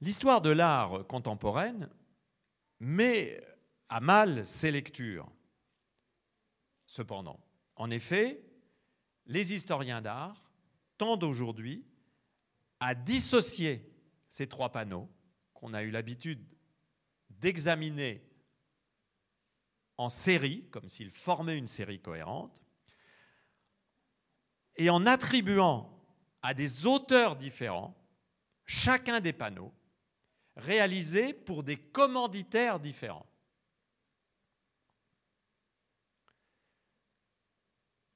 L'histoire 0.00 0.40
de 0.40 0.50
l'art 0.50 1.06
contemporaine 1.06 1.88
met 2.80 3.40
à 3.88 4.00
mal 4.00 4.44
ces 4.46 4.72
lectures. 4.72 5.30
Cependant, 6.86 7.38
en 7.76 7.90
effet, 7.90 8.47
les 9.28 9.54
historiens 9.54 10.02
d'art 10.02 10.42
tendent 10.96 11.24
aujourd'hui 11.24 11.84
à 12.80 12.94
dissocier 12.94 13.88
ces 14.28 14.48
trois 14.48 14.72
panneaux 14.72 15.08
qu'on 15.54 15.74
a 15.74 15.82
eu 15.82 15.90
l'habitude 15.90 16.44
d'examiner 17.30 18.24
en 19.96 20.08
série, 20.08 20.64
comme 20.70 20.88
s'ils 20.88 21.10
formaient 21.10 21.58
une 21.58 21.66
série 21.66 22.00
cohérente, 22.00 22.62
et 24.76 24.90
en 24.90 25.06
attribuant 25.06 25.92
à 26.40 26.54
des 26.54 26.86
auteurs 26.86 27.36
différents 27.36 27.96
chacun 28.64 29.20
des 29.20 29.32
panneaux 29.32 29.72
réalisés 30.56 31.32
pour 31.32 31.64
des 31.64 31.76
commanditaires 31.76 32.78
différents. 32.78 33.27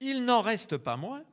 Il 0.05 0.25
n'en 0.25 0.41
reste 0.41 0.77
pas 0.77 0.97
moins 0.97 1.25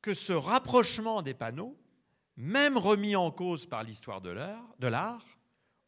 que 0.00 0.14
ce 0.14 0.32
rapprochement 0.32 1.20
des 1.20 1.34
panneaux 1.34 1.76
même 2.36 2.76
remis 2.76 3.16
en 3.16 3.30
cause 3.30 3.66
par 3.66 3.82
l'histoire 3.82 4.20
de 4.20 4.30
l'art, 4.30 5.38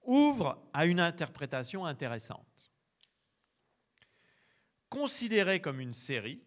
ouvre 0.03 0.67
à 0.73 0.87
une 0.87 1.01
interprétation 1.01 1.85
intéressante. 1.85 2.73
Considérés 4.89 5.61
comme 5.61 5.81
une 5.81 5.93
série, 5.93 6.43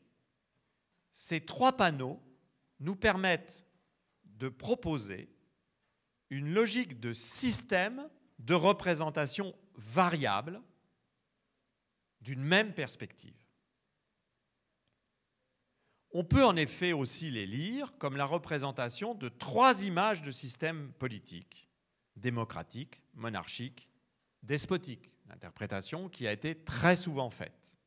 ces 1.11 1.45
trois 1.45 1.77
panneaux 1.77 2.19
nous 2.79 2.95
permettent 2.95 3.65
de 4.25 4.49
proposer 4.49 5.29
une 6.31 6.51
logique 6.51 6.99
de 6.99 7.13
système 7.13 8.09
de 8.39 8.55
représentation 8.55 9.53
variable 9.75 10.61
d'une 12.21 12.41
même 12.41 12.73
perspective. 12.73 13.40
On 16.13 16.23
peut 16.23 16.43
en 16.43 16.55
effet 16.55 16.91
aussi 16.91 17.31
les 17.31 17.45
lire 17.45 17.93
comme 17.97 18.17
la 18.17 18.25
représentation 18.25 19.15
de 19.15 19.29
trois 19.29 19.85
images 19.85 20.23
de 20.23 20.31
systèmes 20.31 20.91
politiques, 20.99 21.69
démocratiques, 22.17 23.01
monarchiques, 23.13 23.87
despotiques, 24.43 25.09
interprétation 25.29 26.09
qui 26.09 26.27
a 26.27 26.33
été 26.33 26.55
très 26.55 26.97
souvent 26.97 27.29
faite. 27.29 27.77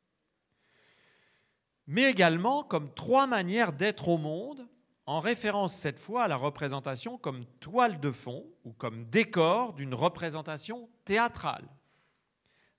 Mais 1.86 2.04
également 2.04 2.64
comme 2.64 2.92
trois 2.94 3.26
manières 3.26 3.74
d'être 3.74 4.08
au 4.08 4.16
monde, 4.16 4.66
en 5.06 5.20
référence 5.20 5.74
cette 5.74 5.98
fois 5.98 6.24
à 6.24 6.28
la 6.28 6.36
représentation 6.36 7.18
comme 7.18 7.44
toile 7.60 8.00
de 8.00 8.10
fond 8.10 8.46
ou 8.64 8.72
comme 8.72 9.04
décor 9.10 9.74
d'une 9.74 9.92
représentation 9.92 10.88
théâtrale. 11.04 11.68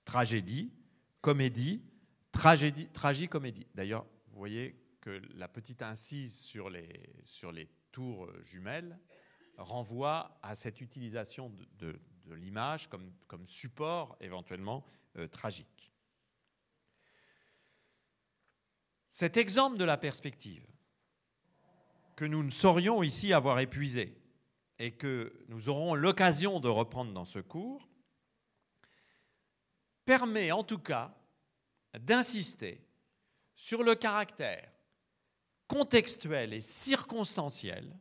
Tragédie, 0.04 0.72
comédie, 1.20 1.82
tragédie, 2.32 2.88
tragicomédie. 2.88 3.68
D'ailleurs, 3.76 4.06
vous 4.32 4.38
voyez 4.38 4.74
que 5.06 5.22
la 5.34 5.46
petite 5.46 5.82
incise 5.82 6.36
sur 6.36 6.68
les, 6.68 7.14
sur 7.22 7.52
les 7.52 7.68
tours 7.92 8.28
jumelles 8.42 8.98
renvoie 9.56 10.36
à 10.42 10.56
cette 10.56 10.80
utilisation 10.80 11.56
de, 11.78 11.96
l'image 12.34 12.88
comme, 12.88 13.12
comme, 13.28 13.46
support 13.46 14.16
éventuellement 14.20 14.84
euh, 15.14 15.28
tragique. 15.28 15.92
Cet 19.08 19.36
exemple 19.36 19.78
de 19.78 19.84
la 19.84 19.96
perspective, 19.96 20.66
que 22.16 22.24
nous 22.24 22.42
ne 22.42 22.50
saurions 22.50 23.04
ici 23.04 23.32
avoir 23.32 23.60
épuisé 23.60 24.20
et 24.80 24.96
que 24.96 25.32
nous 25.46 25.68
aurons 25.68 25.94
l'occasion 25.94 26.58
de 26.58 26.68
reprendre 26.68 27.12
dans 27.12 27.24
ce 27.24 27.38
cours, 27.38 27.88
permet 30.04 30.50
en 30.50 30.64
tout 30.64 30.80
cas 30.80 31.16
d'insister 31.96 32.84
sur 33.54 33.84
le 33.84 33.94
caractère 33.94 34.72
contextuel 35.68 36.52
et 36.52 36.60
circonstanciel, 36.60 37.98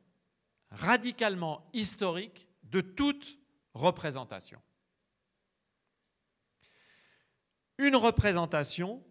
radicalement 0.72 1.68
historique 1.74 2.50
de 2.64 2.82
toute 2.82 3.38
représentation. 3.74 4.62
Une 7.78 7.96
représentation 7.96 9.04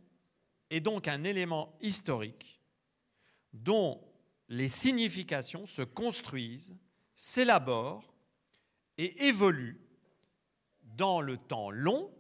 est 0.71 0.81
donc 0.81 1.09
un 1.09 1.25
élément 1.25 1.77
historique 1.81 2.61
dont 3.53 4.03
les 4.49 4.69
significations 4.69 5.67
se 5.67 5.83
construisent, 5.83 6.77
s'élaborent 7.15 8.15
et 8.99 9.27
évoluent 9.27 9.81
dans 10.83 11.21
le 11.21 11.37
temps 11.37 11.71
long, 11.71 12.13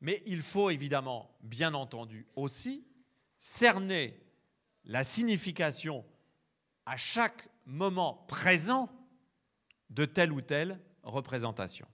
mais 0.00 0.22
il 0.26 0.42
faut 0.42 0.70
évidemment, 0.70 1.36
bien 1.40 1.74
entendu 1.74 2.26
aussi, 2.36 2.86
cerner 3.38 4.20
la 4.88 5.04
signification 5.04 6.04
à 6.86 6.96
chaque 6.96 7.48
moment 7.66 8.24
présent 8.26 8.90
de 9.90 10.06
telle 10.06 10.32
ou 10.32 10.40
telle 10.40 10.80
représentation. 11.02 11.86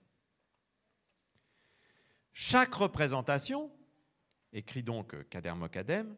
Chaque 2.32 2.74
représentation, 2.74 3.70
écrit 4.52 4.82
donc 4.82 5.28
Kader 5.28 5.54
Mokadem, 5.54 6.16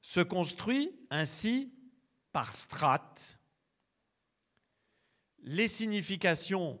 se 0.00 0.20
construit 0.20 0.92
ainsi 1.10 1.72
par 2.32 2.52
strates. 2.52 3.38
Les 5.40 5.68
significations 5.68 6.80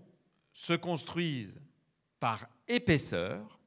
se 0.52 0.72
construisent 0.72 1.60
par 2.18 2.48
épaisseur. 2.68 3.60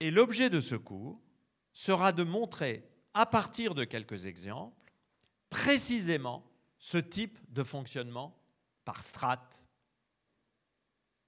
Et 0.00 0.10
l'objet 0.10 0.48
de 0.48 0.60
ce 0.60 0.76
cours 0.76 1.20
sera 1.72 2.12
de 2.12 2.22
montrer 2.22 2.89
à 3.14 3.26
partir 3.26 3.74
de 3.74 3.84
quelques 3.84 4.26
exemples, 4.26 4.92
précisément 5.48 6.44
ce 6.78 6.98
type 6.98 7.38
de 7.52 7.62
fonctionnement 7.62 8.36
par 8.84 9.02
strate, 9.02 9.66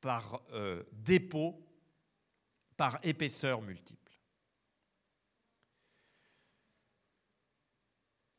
par 0.00 0.42
euh, 0.52 0.82
dépôt, 0.92 1.60
par 2.76 2.98
épaisseur 3.02 3.62
multiple. 3.62 4.12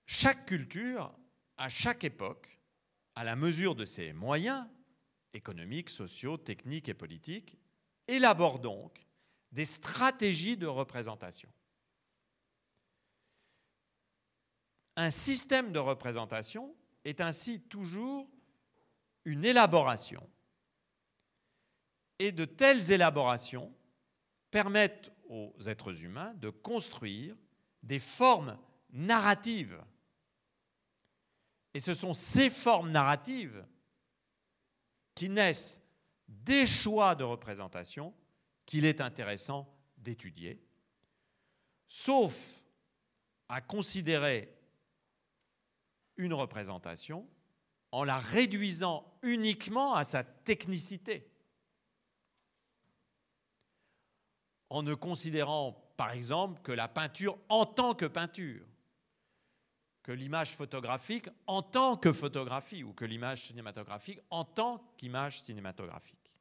Chaque 0.05 0.45
culture, 0.45 1.13
à 1.57 1.69
chaque 1.69 2.03
époque, 2.03 2.59
à 3.15 3.23
la 3.23 3.35
mesure 3.35 3.75
de 3.75 3.85
ses 3.85 4.13
moyens 4.13 4.65
économiques, 5.33 5.89
sociaux, 5.89 6.37
techniques 6.37 6.89
et 6.89 6.93
politiques, 6.93 7.57
élabore 8.07 8.59
donc 8.59 9.07
des 9.51 9.65
stratégies 9.65 10.57
de 10.57 10.67
représentation. 10.67 11.49
Un 14.95 15.09
système 15.09 15.71
de 15.71 15.79
représentation 15.79 16.75
est 17.03 17.21
ainsi 17.21 17.61
toujours 17.61 18.29
une 19.25 19.45
élaboration. 19.45 20.27
Et 22.19 22.31
de 22.31 22.45
telles 22.45 22.91
élaborations 22.91 23.73
permettent 24.51 25.11
aux 25.29 25.53
êtres 25.65 26.03
humains 26.03 26.33
de 26.35 26.49
construire 26.49 27.35
des 27.81 27.99
formes 27.99 28.57
narratives. 28.91 29.81
Et 31.73 31.79
ce 31.79 31.93
sont 31.93 32.13
ces 32.13 32.49
formes 32.49 32.91
narratives 32.91 33.65
qui 35.15 35.29
naissent 35.29 35.81
des 36.27 36.65
choix 36.65 37.15
de 37.15 37.23
représentation 37.23 38.13
qu'il 38.65 38.85
est 38.85 39.01
intéressant 39.01 39.67
d'étudier, 39.97 40.63
sauf 41.87 42.63
à 43.49 43.61
considérer 43.61 44.53
une 46.17 46.33
représentation 46.33 47.27
en 47.91 48.03
la 48.03 48.17
réduisant 48.17 49.05
uniquement 49.21 49.93
à 49.93 50.03
sa 50.03 50.23
technicité. 50.23 51.29
En 54.69 54.81
ne 54.81 54.95
considérant, 54.95 55.93
par 55.95 56.11
exemple, 56.11 56.61
que 56.63 56.71
la 56.71 56.87
peinture 56.87 57.37
en 57.49 57.65
tant 57.65 57.93
que 57.93 58.05
peinture, 58.05 58.65
que 60.01 60.11
l'image 60.11 60.55
photographique 60.55 61.29
en 61.47 61.61
tant 61.61 61.95
que 61.95 62.11
photographie, 62.11 62.83
ou 62.83 62.93
que 62.93 63.05
l'image 63.05 63.43
cinématographique 63.43 64.19
en 64.29 64.43
tant 64.43 64.83
qu'image 64.97 65.41
cinématographique. 65.43 66.35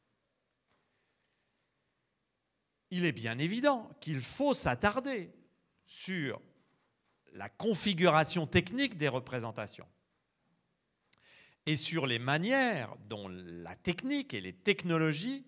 Il 2.91 3.05
est 3.05 3.13
bien 3.13 3.39
évident 3.39 3.91
qu'il 4.01 4.21
faut 4.21 4.55
s'attarder 4.55 5.33
sur 5.87 6.41
la 7.33 7.49
configuration 7.49 8.47
technique 8.47 8.97
des 8.97 9.09
représentations 9.09 9.89
et 11.67 11.77
sur 11.77 12.07
les 12.07 12.19
manières 12.19 12.97
dont 13.09 13.29
la 13.29 13.77
technique 13.77 14.35
et 14.35 14.41
les 14.41 14.53
technologies 14.53 15.45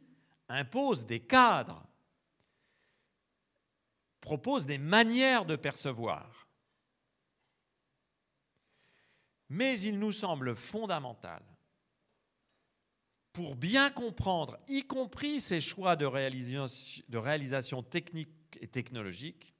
imposent 0.48 1.06
des 1.06 1.20
cadres, 1.20 1.84
proposent 4.20 4.66
des 4.66 4.78
manières 4.78 5.44
de 5.44 5.56
percevoir. 5.56 6.48
Mais 9.48 9.78
il 9.80 9.98
nous 9.98 10.12
semble 10.12 10.54
fondamental, 10.54 11.42
pour 13.32 13.56
bien 13.56 13.90
comprendre, 13.90 14.58
y 14.68 14.86
compris 14.86 15.40
ces 15.40 15.60
choix 15.60 15.96
de 15.96 16.06
réalisation, 16.06 17.82
technique 17.82 18.30
et 18.60 18.68
technologique, 18.68 19.53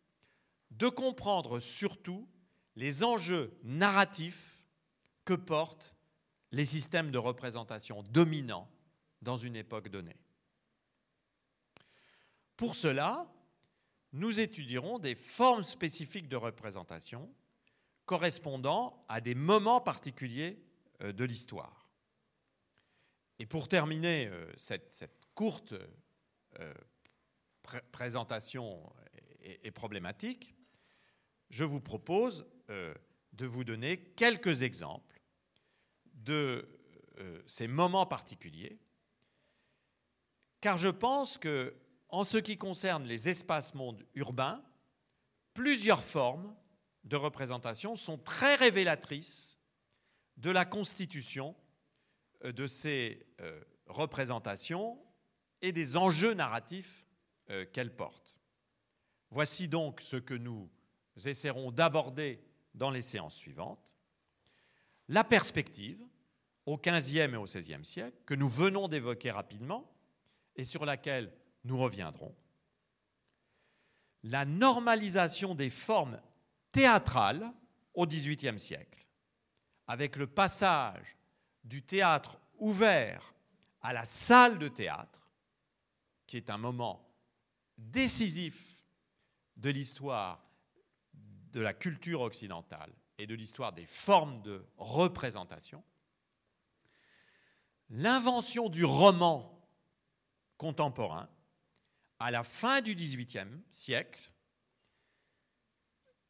de 0.78 0.88
comprendre 0.88 1.60
surtout 1.60 2.28
les 2.76 3.04
enjeux 3.04 3.56
narratifs 3.62 4.64
que 5.24 5.34
portent 5.34 5.94
les 6.50 6.64
systèmes 6.64 7.10
de 7.10 7.18
représentation 7.18 8.02
dominants 8.02 8.70
dans 9.22 9.36
une 9.36 9.56
époque 9.56 9.88
donnée. 9.88 10.16
Pour 12.56 12.74
cela, 12.74 13.26
nous 14.12 14.38
étudierons 14.38 14.98
des 14.98 15.14
formes 15.14 15.64
spécifiques 15.64 16.28
de 16.28 16.36
représentation 16.36 17.32
correspondant 18.06 19.04
à 19.08 19.20
des 19.20 19.34
moments 19.34 19.80
particuliers 19.80 20.62
euh, 21.00 21.12
de 21.12 21.24
l'histoire. 21.24 21.88
Et 23.38 23.46
pour 23.46 23.66
terminer 23.66 24.28
euh, 24.28 24.52
cette, 24.56 25.18
courte 25.34 25.74
euh, 26.60 26.74
présentation 27.90 28.92
et 29.42 29.70
problématique, 29.72 30.54
je 31.54 31.62
vous 31.62 31.80
propose 31.80 32.48
euh, 32.68 32.92
de 33.32 33.46
vous 33.46 33.62
donner 33.62 33.98
quelques 34.16 34.64
exemples 34.64 35.22
de 36.14 36.68
euh, 37.18 37.40
ces 37.46 37.68
moments 37.68 38.06
particuliers 38.06 38.76
car 40.60 40.78
je 40.78 40.88
pense 40.88 41.38
que, 41.38 41.76
en 42.08 42.24
ce 42.24 42.38
qui 42.38 42.58
concerne 42.58 43.04
les 43.04 43.28
espaces 43.28 43.74
mondes 43.74 44.04
urbains, 44.14 44.64
plusieurs 45.52 46.02
formes 46.02 46.56
de 47.04 47.14
représentation 47.14 47.94
sont 47.94 48.18
très 48.18 48.56
révélatrices 48.56 49.56
de 50.36 50.50
la 50.50 50.64
constitution 50.64 51.54
euh, 52.42 52.50
de 52.50 52.66
ces 52.66 53.24
représentations 53.86 54.98
et 55.62 55.70
des 55.70 55.96
enjeux 55.96 56.34
narratifs 56.34 57.06
qu'elles 57.72 57.94
portent. 57.94 58.40
Voici 59.30 59.68
donc 59.68 60.00
ce 60.00 60.16
que 60.16 60.34
nous 60.34 60.68
essaierons 61.16 61.70
d'aborder 61.70 62.42
dans 62.74 62.90
les 62.90 63.02
séances 63.02 63.36
suivantes. 63.36 63.94
La 65.08 65.24
perspective 65.24 66.04
au 66.66 66.78
XVe 66.78 67.34
et 67.34 67.36
au 67.36 67.44
XVIe 67.44 67.84
siècle, 67.84 68.16
que 68.24 68.34
nous 68.34 68.48
venons 68.48 68.88
d'évoquer 68.88 69.30
rapidement 69.30 69.90
et 70.56 70.64
sur 70.64 70.84
laquelle 70.84 71.32
nous 71.64 71.78
reviendrons. 71.78 72.34
La 74.22 74.44
normalisation 74.44 75.54
des 75.54 75.70
formes 75.70 76.20
théâtrales 76.72 77.52
au 77.92 78.06
XVIIIe 78.06 78.58
siècle, 78.58 79.06
avec 79.86 80.16
le 80.16 80.26
passage 80.26 81.16
du 81.62 81.82
théâtre 81.82 82.38
ouvert 82.58 83.34
à 83.82 83.92
la 83.92 84.04
salle 84.04 84.58
de 84.58 84.68
théâtre, 84.68 85.28
qui 86.26 86.38
est 86.38 86.48
un 86.48 86.58
moment 86.58 87.06
décisif 87.76 88.82
de 89.56 89.70
l'histoire 89.70 90.42
de 91.54 91.60
la 91.60 91.72
culture 91.72 92.20
occidentale 92.20 92.92
et 93.16 93.26
de 93.26 93.34
l'histoire 93.34 93.72
des 93.72 93.86
formes 93.86 94.42
de 94.42 94.66
représentation, 94.76 95.82
l'invention 97.90 98.68
du 98.68 98.84
roman 98.84 99.64
contemporain 100.58 101.28
à 102.18 102.30
la 102.32 102.42
fin 102.42 102.80
du 102.80 102.94
XVIIIe 102.94 103.62
siècle, 103.70 104.32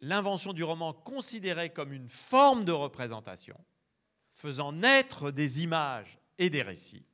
l'invention 0.01 0.53
du 0.53 0.63
roman 0.63 0.93
considéré 0.93 1.73
comme 1.73 1.93
une 1.93 2.11
forme 2.11 2.67
de 2.67 2.73
représentation, 2.73 3.59
faisant 4.31 4.73
naître 4.73 5.31
des 5.31 5.63
images 5.63 6.19
et 6.39 6.51
des 6.51 6.63
récits. 6.63 7.07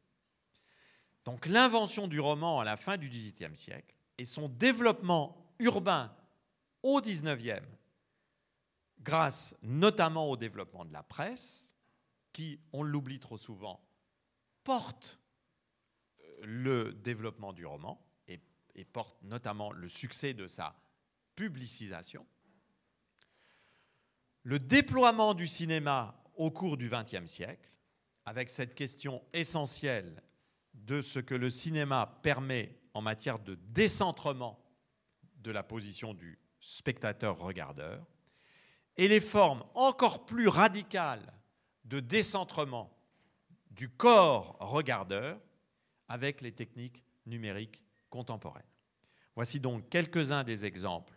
Donc 1.24 1.46
l'invention 1.46 2.08
du 2.08 2.18
roman 2.18 2.58
à 2.58 2.64
la 2.64 2.76
fin 2.76 2.96
du 2.96 3.08
XVIIIe 3.08 3.56
siècle 3.56 3.94
et 4.18 4.24
son 4.24 4.48
développement 4.48 5.54
urbain 5.60 6.12
au 6.82 7.00
XIXe, 7.00 7.60
grâce 9.00 9.56
notamment 9.62 10.28
au 10.28 10.36
développement 10.36 10.84
de 10.84 10.92
la 10.92 11.02
presse, 11.02 11.66
qui, 12.32 12.60
on 12.72 12.82
l'oublie 12.82 13.18
trop 13.18 13.38
souvent, 13.38 13.80
porte 14.62 15.18
euh, 16.20 16.40
le 16.42 16.92
développement 16.92 17.52
du 17.52 17.66
roman 17.66 18.04
et, 18.28 18.40
et, 18.74 18.84
porte 18.84 19.20
notamment 19.22 19.72
le 19.72 19.88
succès 19.88 20.34
de 20.34 20.46
sa 20.46 20.76
publicisation. 21.34 22.26
Le 24.42 24.58
déploiement 24.58 25.34
du 25.34 25.46
cinéma 25.46 26.22
au 26.34 26.50
cours 26.50 26.76
du 26.76 26.88
XXe 26.88 27.26
siècle, 27.26 27.70
avec 28.24 28.48
cette 28.48 28.74
question 28.74 29.22
essentielle 29.32 30.22
de 30.74 31.00
ce 31.00 31.18
que 31.18 31.34
le 31.34 31.50
cinéma 31.50 32.20
permet 32.22 32.78
en 32.94 33.02
matière 33.02 33.38
de 33.38 33.56
décentrement 33.68 34.64
de 35.36 35.50
la 35.50 35.62
position 35.62 36.14
du 36.14 36.38
spectateur-regardeur, 36.60 38.06
et 39.00 39.08
les 39.08 39.20
formes 39.20 39.64
encore 39.74 40.26
plus 40.26 40.46
radicales 40.46 41.32
de 41.86 42.00
décentrement 42.00 42.94
du 43.70 43.88
corps 43.88 44.58
regardeur 44.60 45.40
avec 46.06 46.42
les 46.42 46.52
techniques 46.52 47.02
numériques 47.24 47.82
contemporaines. 48.10 48.62
Voici 49.34 49.58
donc 49.58 49.88
quelques-uns 49.88 50.44
des 50.44 50.66
exemples 50.66 51.14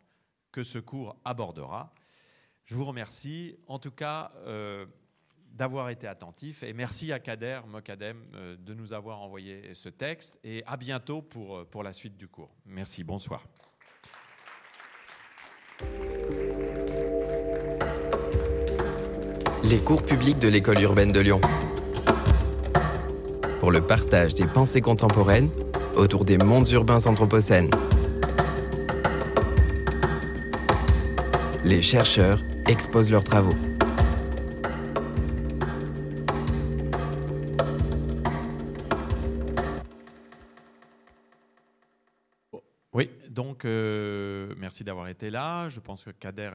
que 0.53 0.63
ce 0.63 0.79
cours 0.79 1.17
abordera. 1.25 1.93
Je 2.63 2.75
vous 2.75 2.85
remercie 2.85 3.57
en 3.67 3.79
tout 3.79 3.91
cas 3.91 4.31
euh, 4.45 4.85
d'avoir 5.51 5.89
été 5.89 6.07
attentif 6.07 6.63
et 6.63 6.71
merci 6.71 7.11
à 7.11 7.19
Kader 7.19 7.59
Mokadem 7.67 8.23
euh, 8.33 8.55
de 8.55 8.73
nous 8.73 8.93
avoir 8.93 9.19
envoyé 9.19 9.73
ce 9.73 9.89
texte 9.89 10.39
et 10.45 10.63
à 10.67 10.77
bientôt 10.77 11.21
pour, 11.21 11.57
euh, 11.57 11.65
pour 11.65 11.83
la 11.83 11.91
suite 11.91 12.15
du 12.15 12.29
cours. 12.29 12.55
Merci, 12.65 13.03
bonsoir. 13.03 13.43
Cours 19.79 20.03
publics 20.03 20.39
de 20.39 20.47
l'école 20.47 20.81
urbaine 20.81 21.11
de 21.11 21.19
Lyon 21.19 21.41
pour 23.59 23.71
le 23.71 23.81
partage 23.81 24.33
des 24.33 24.45
pensées 24.45 24.79
contemporaines 24.79 25.49
autour 25.95 26.23
des 26.23 26.37
mondes 26.37 26.69
urbains 26.69 27.05
anthropocènes. 27.05 27.69
Les 31.65 31.81
chercheurs 31.81 32.39
exposent 32.67 33.11
leurs 33.11 33.25
travaux. 33.25 33.55
Oui, 42.93 43.09
donc 43.29 43.65
euh, 43.65 44.53
merci 44.57 44.83
d'avoir 44.83 45.07
été 45.07 45.29
là. 45.29 45.67
Je 45.69 45.79
pense 45.79 46.03
que 46.03 46.11
Kader 46.11 46.51